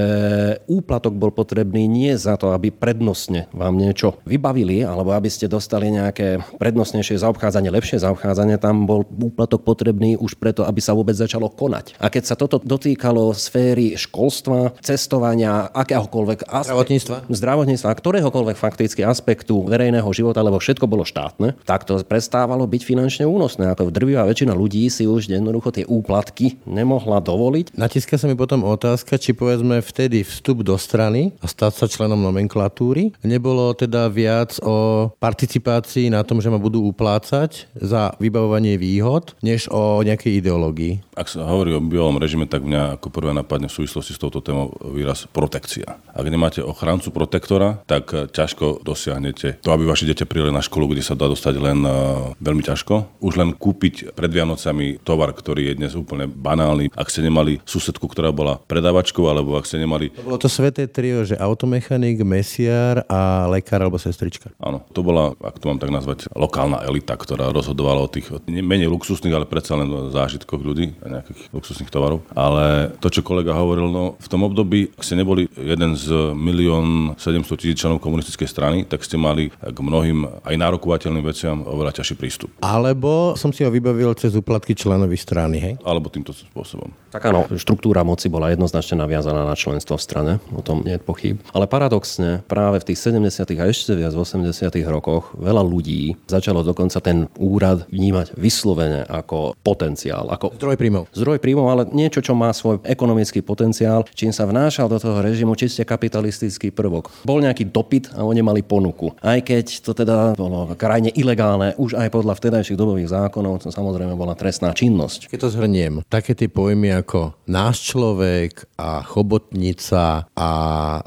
úplatok 0.64 1.12
bol 1.12 1.28
potrebný 1.28 1.84
nie 1.84 2.16
za 2.16 2.40
to, 2.40 2.56
aby 2.56 2.72
prednostne 2.72 3.52
vám 3.52 3.76
niečo 3.76 4.16
vybavili, 4.24 4.80
alebo 4.80 5.12
aby 5.12 5.28
ste 5.28 5.44
dostali 5.44 5.92
nejaké 5.92 6.40
prednostnejšie 6.56 7.20
zaobchádzanie, 7.20 7.68
lepšie 7.68 8.00
zaobchádzanie, 8.00 8.56
tam 8.56 8.88
bol 8.88 9.04
úplatok 9.04 9.60
potrebný 9.60 10.16
už 10.16 10.40
preto, 10.40 10.64
aby 10.64 10.80
sa 10.80 10.96
vôbec 10.96 11.12
začalo 11.12 11.52
konať. 11.52 12.00
A 12.00 12.08
keď 12.08 12.32
sa 12.32 12.34
toto 12.38 12.56
dotýkalo 12.56 13.36
sféry 13.36 14.00
školstva, 14.00 14.72
cestovania, 14.80 15.68
akéhokoľvek 15.68 16.48
aspektu, 16.48 16.72
zdravotníctva, 16.72 17.16
zdravotníctva, 17.28 17.90
ktoréhokoľvek 17.92 18.56
fakticky 18.56 19.04
aspektu 19.04 19.68
verejného 19.68 20.08
života, 20.16 20.40
lebo 20.40 20.56
všetko 20.56 20.88
bolo 20.88 21.04
štátne, 21.04 21.58
tak 21.68 21.84
to 21.84 22.00
prestávalo 22.06 22.64
byť 22.64 22.82
finančne 22.86 23.24
únosné. 23.28 23.68
Ako 23.74 23.92
drvivá 23.92 24.24
väčšina 24.24 24.56
ľudí 24.56 24.86
si 24.88 25.04
už 25.04 25.25
jednoducho 25.28 25.74
tie 25.74 25.84
úplatky 25.84 26.62
nemohla 26.64 27.18
dovoliť. 27.18 27.74
Natiska 27.74 28.14
sa 28.16 28.30
mi 28.30 28.38
potom 28.38 28.62
otázka, 28.62 29.18
či 29.18 29.34
povedzme 29.34 29.82
vtedy 29.82 30.22
vstup 30.22 30.62
do 30.62 30.78
strany 30.78 31.34
a 31.42 31.50
stať 31.50 31.72
sa 31.74 31.86
členom 31.90 32.22
nomenklatúry 32.22 33.12
nebolo 33.26 33.74
teda 33.74 34.06
viac 34.06 34.56
o 34.62 35.08
participácii 35.18 36.08
na 36.08 36.22
tom, 36.22 36.38
že 36.38 36.48
ma 36.48 36.56
budú 36.56 36.86
uplácať 36.88 37.68
za 37.74 38.14
vybavovanie 38.22 38.78
výhod, 38.78 39.34
než 39.42 39.66
o 39.68 40.00
nejakej 40.00 40.40
ideológii. 40.40 41.02
Ak 41.18 41.32
sa 41.32 41.44
hovorí 41.48 41.74
o 41.74 41.82
bývalom 41.82 42.20
režime, 42.20 42.46
tak 42.46 42.62
mňa 42.62 43.00
ako 43.00 43.08
prvé 43.10 43.34
napadne 43.34 43.66
v 43.66 43.76
súvislosti 43.82 44.14
s 44.14 44.22
touto 44.22 44.40
témou 44.40 44.72
výraz 44.94 45.26
protekcia. 45.28 45.98
Ak 46.12 46.26
nemáte 46.28 46.62
ochrancu 46.62 47.10
protektora, 47.10 47.82
tak 47.84 48.12
ťažko 48.12 48.84
dosiahnete 48.84 49.60
to, 49.60 49.72
aby 49.72 49.88
vaše 49.88 50.06
dieťa 50.06 50.28
prijeli 50.28 50.52
na 50.52 50.64
školu, 50.64 50.92
kde 50.94 51.02
sa 51.04 51.18
dá 51.18 51.26
dostať 51.28 51.54
len 51.58 51.78
uh, 51.82 52.32
veľmi 52.38 52.62
ťažko. 52.62 53.20
Už 53.20 53.40
len 53.40 53.56
kúpiť 53.56 54.12
pred 54.12 54.30
Vianocami 54.30 55.00
tovar, 55.06 55.30
ktorý 55.30 55.70
je 55.70 55.78
dnes 55.78 55.94
úplne 55.94 56.26
banálny. 56.26 56.90
Ak 56.98 57.14
ste 57.14 57.22
nemali 57.22 57.62
susedku, 57.62 58.10
ktorá 58.10 58.34
bola 58.34 58.58
predávačkou, 58.66 59.22
alebo 59.30 59.54
ak 59.54 59.70
ste 59.70 59.78
nemali... 59.78 60.10
To 60.18 60.26
bolo 60.26 60.42
to 60.42 60.50
sveté 60.50 60.90
trio, 60.90 61.22
že 61.22 61.38
automechanik, 61.38 62.26
mesiar 62.26 63.06
a 63.06 63.46
lekár 63.46 63.86
alebo 63.86 64.02
sestrička. 64.02 64.50
Áno, 64.58 64.82
to 64.90 65.06
bola, 65.06 65.38
ak 65.38 65.62
to 65.62 65.70
mám 65.70 65.78
tak 65.78 65.94
nazvať, 65.94 66.26
lokálna 66.34 66.82
elita, 66.82 67.14
ktorá 67.14 67.54
rozhodovala 67.54 68.02
o 68.02 68.10
tých 68.10 68.34
menej 68.50 68.90
luxusných, 68.90 69.36
ale 69.38 69.46
predsa 69.46 69.78
len 69.78 70.10
zážitkoch 70.10 70.58
ľudí 70.58 70.98
a 71.06 71.22
nejakých 71.22 71.54
luxusných 71.54 71.92
tovarov. 71.94 72.26
Ale 72.34 72.90
to, 72.98 73.06
čo 73.06 73.22
kolega 73.22 73.54
hovoril, 73.54 73.86
no 73.86 74.18
v 74.18 74.28
tom 74.28 74.42
období, 74.42 74.90
ak 74.98 75.06
ste 75.06 75.14
neboli 75.14 75.46
jeden 75.54 75.94
z 75.94 76.34
milión 76.34 77.14
700 77.20 77.60
tisíc 77.60 77.78
členov 77.78 78.02
komunistickej 78.02 78.48
strany, 78.48 78.78
tak 78.82 79.06
ste 79.06 79.14
mali 79.20 79.52
k 79.52 79.78
mnohým 79.78 80.26
aj 80.42 80.54
nárokovateľným 80.56 81.22
veciam 81.22 81.62
oveľa 81.62 82.02
ťažší 82.02 82.14
prístup. 82.16 82.50
Alebo 82.64 83.36
som 83.36 83.52
si 83.52 83.62
ho 83.62 83.70
vybavil 83.70 84.16
cez 84.16 84.32
úplatky 84.32 84.72
členovi 84.96 85.16
strany, 85.20 85.60
hej? 85.60 85.74
Alebo 85.84 86.08
týmto 86.08 86.32
spôsobom. 86.32 86.88
Tak 87.16 87.32
áno, 87.32 87.48
štruktúra 87.56 88.04
moci 88.04 88.28
bola 88.28 88.52
jednoznačne 88.52 89.00
naviazaná 89.00 89.48
na 89.48 89.56
členstvo 89.56 89.96
v 89.96 90.04
strane, 90.04 90.32
o 90.52 90.60
tom 90.60 90.84
nie 90.84 90.96
je 90.96 91.00
pochyb. 91.00 91.40
Ale 91.56 91.64
paradoxne, 91.64 92.44
práve 92.44 92.84
v 92.84 92.92
tých 92.92 93.08
70. 93.08 93.56
a 93.56 93.64
ešte 93.64 93.96
viac 93.96 94.12
v 94.12 94.20
80. 94.20 94.52
rokoch 94.84 95.32
veľa 95.40 95.64
ľudí 95.64 96.12
začalo 96.28 96.60
dokonca 96.60 97.00
ten 97.00 97.32
úrad 97.40 97.88
vnímať 97.88 98.36
vyslovene 98.36 99.08
ako 99.08 99.56
potenciál, 99.64 100.28
ako 100.28 100.52
Zdroj 100.60 100.76
príjmov. 100.76 101.08
zdroj 101.16 101.40
príjmov, 101.40 101.66
ale 101.72 101.82
niečo, 101.88 102.20
čo 102.20 102.36
má 102.36 102.52
svoj 102.52 102.84
ekonomický 102.84 103.40
potenciál, 103.40 104.04
čím 104.12 104.28
sa 104.36 104.44
vnášal 104.44 104.92
do 104.92 105.00
toho 105.00 105.24
režimu 105.24 105.56
čiste 105.56 105.88
kapitalistický 105.88 106.68
prvok. 106.68 107.08
Bol 107.24 107.40
nejaký 107.40 107.72
dopyt 107.72 108.12
a 108.12 108.28
oni 108.28 108.44
mali 108.44 108.60
ponuku. 108.60 109.16
Aj 109.24 109.40
keď 109.40 109.64
to 109.80 109.96
teda 109.96 110.36
bolo 110.36 110.68
krajne 110.76 111.08
ilegálne, 111.16 111.72
už 111.80 111.96
aj 111.96 112.12
podľa 112.12 112.36
vtedajších 112.36 112.76
dobových 112.76 113.08
zákonov, 113.08 113.64
to 113.64 113.72
samozrejme 113.72 114.12
bola 114.12 114.36
trestná 114.36 114.76
činnosť. 114.76 115.32
Keď 115.32 115.38
to 115.40 115.48
zhrniem, 115.48 116.04
také 116.12 116.36
tie 116.36 116.50
pojmy 116.50 116.92
ako 116.98 117.05
náš 117.46 117.94
človek 117.94 118.66
a 118.74 119.06
chobotnica 119.06 120.26
a 120.34 120.50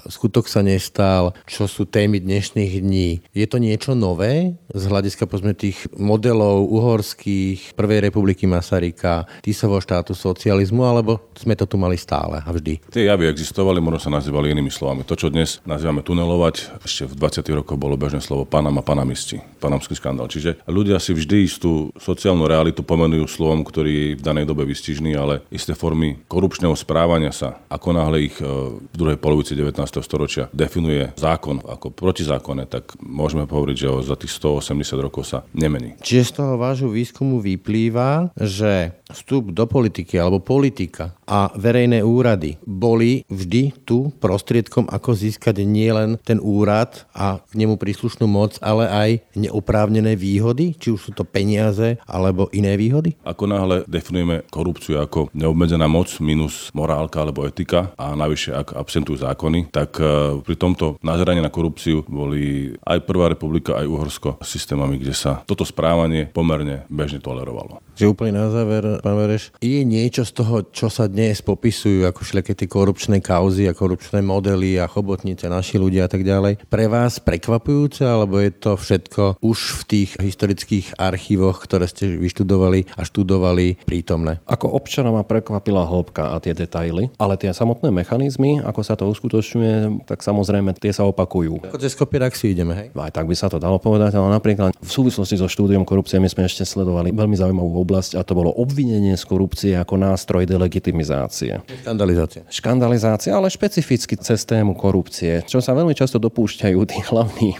skutok 0.07 0.47
sa 0.47 0.63
nestal, 0.63 1.35
čo 1.43 1.67
sú 1.67 1.83
témy 1.83 2.23
dnešných 2.23 2.73
dní, 2.79 3.09
je 3.33 3.45
to 3.49 3.57
niečo 3.59 3.97
nové 3.97 4.55
z 4.69 4.83
hľadiska 4.85 5.25
povedzme 5.25 5.57
tých 5.57 5.89
modelov 5.97 6.69
uhorských, 6.69 7.73
Prvej 7.73 8.05
republiky 8.07 8.45
Masaryka, 8.45 9.25
Tisovo 9.41 9.81
štátu 9.81 10.13
socializmu, 10.13 10.85
alebo 10.85 11.33
sme 11.33 11.57
to 11.57 11.65
tu 11.65 11.75
mali 11.75 11.97
stále 11.97 12.39
a 12.45 12.49
vždy? 12.53 12.79
Tie 12.93 13.09
javy 13.09 13.27
existovali, 13.27 13.81
možno 13.81 13.99
sa 13.99 14.13
nazývali 14.13 14.53
inými 14.53 14.69
slovami. 14.69 15.01
To, 15.09 15.17
čo 15.17 15.33
dnes 15.33 15.59
nazývame 15.65 16.05
tunelovať, 16.05 16.85
ešte 16.85 17.09
v 17.09 17.17
20. 17.17 17.59
rokoch 17.59 17.81
bolo 17.81 17.97
bežné 17.97 18.21
slovo 18.21 18.45
Panama, 18.45 18.85
Panamisti, 18.85 19.41
panamský 19.57 19.97
skandál. 19.97 20.29
Čiže 20.29 20.61
ľudia 20.69 21.01
si 21.01 21.17
vždy 21.17 21.37
istú 21.41 21.89
sociálnu 21.97 22.45
realitu 22.45 22.85
pomenujú 22.85 23.25
slovom, 23.25 23.65
ktorý 23.65 23.89
je 23.89 24.07
v 24.21 24.25
danej 24.25 24.45
dobe 24.45 24.69
vystižný, 24.69 25.17
ale 25.17 25.41
isté 25.49 25.73
formy 25.73 25.88
korupčného 26.29 26.75
správania 26.77 27.33
sa, 27.33 27.61
ako 27.71 27.89
náhle 27.95 28.29
ich 28.29 28.37
e, 28.37 28.45
v 28.79 28.95
druhej 28.95 29.17
polovici 29.17 29.57
19. 29.57 29.79
storočia 30.05 30.51
definuje 30.53 31.11
zákon 31.17 31.63
ako 31.65 31.93
protizákonné, 31.93 32.69
tak 32.69 32.97
môžeme 33.01 33.49
hovoriť, 33.49 33.75
že 33.75 33.87
za 34.05 34.15
tých 34.15 34.33
180 34.37 35.05
rokov 35.05 35.25
sa 35.29 35.45
nemení. 35.55 35.97
Čiže 36.01 36.23
z 36.29 36.31
toho 36.37 36.53
vášho 36.59 36.89
výskumu 36.91 37.41
vyplýva, 37.41 38.33
že 38.37 38.93
vstup 39.09 39.49
do 39.49 39.65
politiky 39.65 40.21
alebo 40.21 40.37
politika 40.41 41.17
a 41.25 41.49
verejné 41.57 42.05
úrady 42.05 42.61
boli 42.61 43.25
vždy 43.25 43.73
tu 43.85 44.13
prostriedkom, 44.21 44.85
ako 44.89 45.17
získať 45.17 45.65
nielen 45.65 46.21
ten 46.21 46.37
úrad 46.37 47.09
a 47.13 47.41
k 47.41 47.53
nemu 47.57 47.77
príslušnú 47.77 48.29
moc, 48.29 48.61
ale 48.61 48.85
aj 48.89 49.09
neoprávnené 49.33 50.13
výhody, 50.13 50.77
či 50.77 50.93
už 50.93 51.09
sú 51.09 51.11
to 51.17 51.25
peniaze 51.25 51.97
alebo 52.05 52.49
iné 52.53 52.77
výhody? 52.77 53.17
Ako 53.25 53.49
náhle 53.49 53.85
definujeme 53.89 54.45
korupciu 54.53 55.01
ako 55.01 55.33
neobmedzená 55.69 55.85
moc 55.85 56.09
minus 56.17 56.73
morálka 56.73 57.21
alebo 57.21 57.45
etika 57.45 57.93
a 57.93 58.17
navyše 58.17 58.49
ak 58.57 58.73
absentujú 58.73 59.21
zákony, 59.21 59.69
tak 59.69 60.01
e, 60.01 60.41
pri 60.41 60.55
tomto 60.57 60.97
nazeraní 61.05 61.45
na 61.45 61.53
korupciu 61.53 62.01
boli 62.09 62.73
aj 62.81 63.05
Prvá 63.05 63.29
republika, 63.29 63.77
aj 63.77 63.85
Uhorsko 63.85 64.29
systémami, 64.41 64.97
kde 64.97 65.13
sa 65.13 65.45
toto 65.45 65.61
správanie 65.61 66.25
pomerne 66.25 66.89
bežne 66.89 67.21
tolerovalo. 67.21 67.81
Že 67.93 68.15
úplne 68.15 68.39
na 68.39 68.49
záver, 68.49 69.03
pán 69.03 69.17
Vereš, 69.19 69.53
je 69.61 69.85
niečo 69.85 70.25
z 70.25 70.31
toho, 70.33 70.55
čo 70.73 70.87
sa 70.89 71.05
dnes 71.05 71.43
popisujú 71.45 72.07
ako 72.07 72.19
všelijaké 72.25 72.53
tie 72.55 72.69
korupčné 72.69 73.19
kauzy 73.21 73.69
a 73.69 73.77
korupčné 73.77 74.23
modely 74.23 74.79
a 74.79 74.89
chobotnice, 74.89 75.51
naši 75.51 75.77
ľudia 75.77 76.07
a 76.07 76.09
tak 76.09 76.23
ďalej, 76.23 76.65
pre 76.71 76.87
vás 76.87 77.21
prekvapujúce, 77.21 78.07
alebo 78.07 78.39
je 78.39 78.51
to 78.55 78.73
všetko 78.79 79.43
už 79.43 79.59
v 79.59 79.81
tých 79.85 80.09
historických 80.17 80.95
archívoch, 80.95 81.59
ktoré 81.61 81.91
ste 81.91 82.17
vyštudovali 82.17 82.95
a 82.95 83.03
študovali 83.03 83.83
prítomné? 83.83 84.39
Ako 84.47 84.71
občana 84.71 85.11
ma 85.11 85.27
prekvapila 85.59 85.83
hĺbka 85.83 86.23
a 86.31 86.39
tie 86.39 86.55
detaily, 86.55 87.11
ale 87.19 87.35
tie 87.35 87.51
samotné 87.51 87.91
mechanizmy, 87.91 88.63
ako 88.63 88.79
sa 88.79 88.95
to 88.95 89.11
uskutočňuje, 89.11 90.07
tak 90.07 90.23
samozrejme 90.23 90.71
tie 90.79 90.95
sa 90.95 91.03
opakujú. 91.03 91.67
Ako 91.67 91.75
cez 91.75 91.99
kopierak 91.99 92.31
si 92.31 92.55
ideme, 92.55 92.71
hej? 92.71 92.87
Aj 92.95 93.11
tak 93.11 93.27
by 93.27 93.35
sa 93.35 93.51
to 93.51 93.59
dalo 93.59 93.75
povedať, 93.75 94.15
ale 94.15 94.31
napríklad 94.31 94.71
v 94.71 94.91
súvislosti 94.91 95.35
so 95.35 95.51
štúdiom 95.51 95.83
korupcie 95.83 96.15
my 96.23 96.31
sme 96.31 96.47
ešte 96.47 96.63
sledovali 96.63 97.11
veľmi 97.11 97.35
zaujímavú 97.35 97.75
oblasť 97.83 98.15
a 98.15 98.23
to 98.23 98.31
bolo 98.39 98.55
obvinenie 98.55 99.19
z 99.19 99.23
korupcie 99.27 99.75
ako 99.75 99.99
nástroj 99.99 100.47
delegitimizácie. 100.47 101.59
Skandalizácia. 101.83 102.41
Škandalizácia, 102.47 103.35
ale 103.35 103.51
špecificky 103.51 104.15
cez 104.15 104.47
tému 104.47 104.79
korupcie, 104.79 105.43
čo 105.43 105.59
sa 105.59 105.75
veľmi 105.75 105.91
často 105.91 106.23
dopúšťajú 106.23 106.79
tí 106.87 106.97
hlavní 107.11 107.59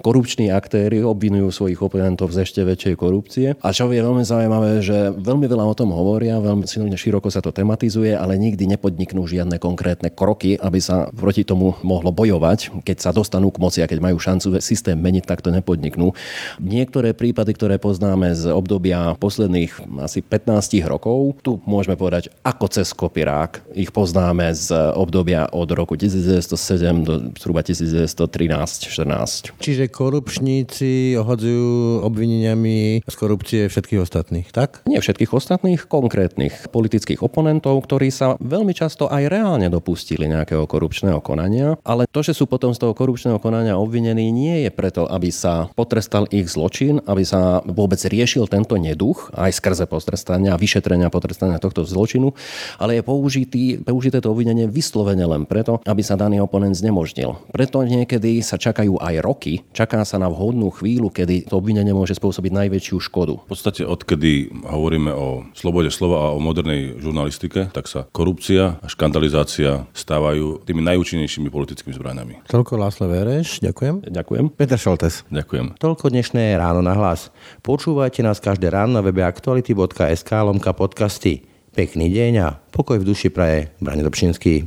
korupční 0.00 0.50
aktéry, 0.54 1.02
obvinujú 1.02 1.50
svojich 1.50 1.80
oponentov 1.82 2.30
z 2.30 2.46
ešte 2.46 2.60
väčšej 2.62 2.94
korupcie. 2.98 3.46
A 3.58 3.68
čo 3.74 3.90
je 3.90 4.00
veľmi 4.00 4.22
zaujímavé, 4.22 4.80
že 4.82 5.12
veľmi 5.14 5.46
veľa 5.46 5.64
o 5.66 5.74
tom 5.74 5.90
hovoria, 5.92 6.40
veľmi 6.42 6.66
široko 6.98 7.28
sa 7.28 7.42
to 7.42 7.50
tematizuje, 7.54 8.14
ale 8.14 8.38
nikdy 8.38 8.66
nepodniknú 8.70 9.26
žiadne 9.26 9.58
konkrétne 9.58 10.10
kroky, 10.12 10.54
aby 10.58 10.78
sa 10.78 11.10
proti 11.10 11.42
tomu 11.42 11.74
mohlo 11.82 12.10
bojovať. 12.14 12.82
Keď 12.84 12.96
sa 12.98 13.10
dostanú 13.10 13.50
k 13.50 13.60
moci 13.62 13.78
a 13.82 13.90
keď 13.90 13.98
majú 14.02 14.18
šancu 14.20 14.60
systém 14.62 14.98
meniť, 14.98 15.24
tak 15.26 15.42
to 15.42 15.50
nepodniknú. 15.50 16.12
Niektoré 16.62 17.14
prípady, 17.14 17.54
ktoré 17.54 17.76
poznáme 17.80 18.34
z 18.34 18.50
obdobia 18.52 19.14
posledných 19.18 19.88
asi 20.02 20.22
15 20.22 20.84
rokov, 20.86 21.40
tu 21.42 21.58
môžeme 21.64 21.96
povedať 21.98 22.30
ako 22.44 22.66
cez 22.70 22.92
kopirák. 22.92 23.74
Ich 23.74 23.90
poznáme 23.90 24.52
z 24.54 24.94
obdobia 24.94 25.48
od 25.50 25.68
roku 25.72 25.96
1907 25.96 27.04
do 27.04 27.32
zhruba 27.38 27.64
1913-14. 27.64 29.56
Čiže 29.58 29.87
korupčníci 29.90 31.16
ohadzujú 31.18 32.04
obvineniami 32.04 33.02
z 33.04 33.14
korupcie 33.16 33.62
všetkých 33.66 34.00
ostatných, 34.04 34.48
tak? 34.54 34.84
Nie 34.86 35.02
všetkých 35.02 35.32
ostatných, 35.32 35.88
konkrétnych 35.88 36.68
politických 36.70 37.24
oponentov, 37.24 37.80
ktorí 37.84 38.12
sa 38.12 38.38
veľmi 38.38 38.72
často 38.76 39.08
aj 39.08 39.26
reálne 39.26 39.66
dopustili 39.72 40.28
nejakého 40.28 40.68
korupčného 40.68 41.18
konania, 41.24 41.74
ale 41.82 42.06
to, 42.08 42.20
že 42.20 42.36
sú 42.36 42.46
potom 42.46 42.70
z 42.76 42.84
toho 42.84 42.92
korupčného 42.92 43.40
konania 43.40 43.80
obvinení, 43.80 44.30
nie 44.30 44.68
je 44.68 44.70
preto, 44.70 45.08
aby 45.08 45.32
sa 45.32 45.72
potrestal 45.72 46.28
ich 46.30 46.48
zločin, 46.48 47.00
aby 47.08 47.24
sa 47.24 47.60
vôbec 47.64 47.98
riešil 47.98 48.46
tento 48.46 48.76
neduch, 48.76 49.32
aj 49.34 49.56
skrze 49.58 49.84
potrestania 49.88 50.54
vyšetrenia 50.54 51.08
potrestania 51.08 51.58
tohto 51.62 51.82
zločinu, 51.82 52.36
ale 52.76 53.00
je 53.00 53.02
použitý, 53.02 53.62
použité 53.80 54.20
to 54.20 54.30
obvinenie 54.30 54.68
vyslovene 54.68 55.24
len 55.24 55.48
preto, 55.48 55.80
aby 55.88 56.02
sa 56.04 56.14
daný 56.18 56.38
oponent 56.42 56.76
znemožnil. 56.76 57.38
Preto 57.50 57.82
niekedy 57.82 58.40
sa 58.44 58.60
čakajú 58.60 59.00
aj 59.00 59.14
roky, 59.24 59.64
čaká 59.78 60.02
sa 60.02 60.18
na 60.18 60.26
vhodnú 60.26 60.74
chvíľu, 60.74 61.14
kedy 61.14 61.46
to 61.46 61.54
obvinenie 61.54 61.94
môže 61.94 62.18
spôsobiť 62.18 62.50
najväčšiu 62.50 62.98
škodu. 62.98 63.38
V 63.46 63.50
podstate 63.54 63.86
odkedy 63.86 64.50
hovoríme 64.66 65.14
o 65.14 65.46
slobode 65.54 65.94
slova 65.94 66.18
a 66.18 66.34
o 66.34 66.42
modernej 66.42 66.98
žurnalistike, 66.98 67.70
tak 67.70 67.86
sa 67.86 68.10
korupcia 68.10 68.82
a 68.82 68.86
škandalizácia 68.90 69.86
stávajú 69.94 70.66
tými 70.66 70.82
najúčinnejšími 70.82 71.46
politickými 71.46 71.94
zbraniami. 71.94 72.34
Toľko 72.50 72.74
Láslo 72.74 73.06
Vereš, 73.06 73.62
ďakujem. 73.62 74.10
Ďakujem. 74.10 74.44
Peter 74.58 74.80
Šoltes. 74.80 75.22
Ďakujem. 75.30 75.78
Toľko 75.78 76.10
dnešné 76.10 76.58
ráno 76.58 76.82
na 76.82 76.98
hlas. 76.98 77.30
Počúvajte 77.62 78.26
nás 78.26 78.42
každé 78.42 78.74
ráno 78.74 78.98
na 78.98 79.02
webe 79.04 79.22
aktuality.sk 79.22 80.30
lomka 80.42 80.74
podcasty. 80.74 81.46
Pekný 81.70 82.10
deň 82.10 82.32
a 82.42 82.48
pokoj 82.74 82.98
v 82.98 83.06
duši 83.06 83.30
praje. 83.30 83.70
Brane 83.78 84.02
Dobšinský. 84.02 84.66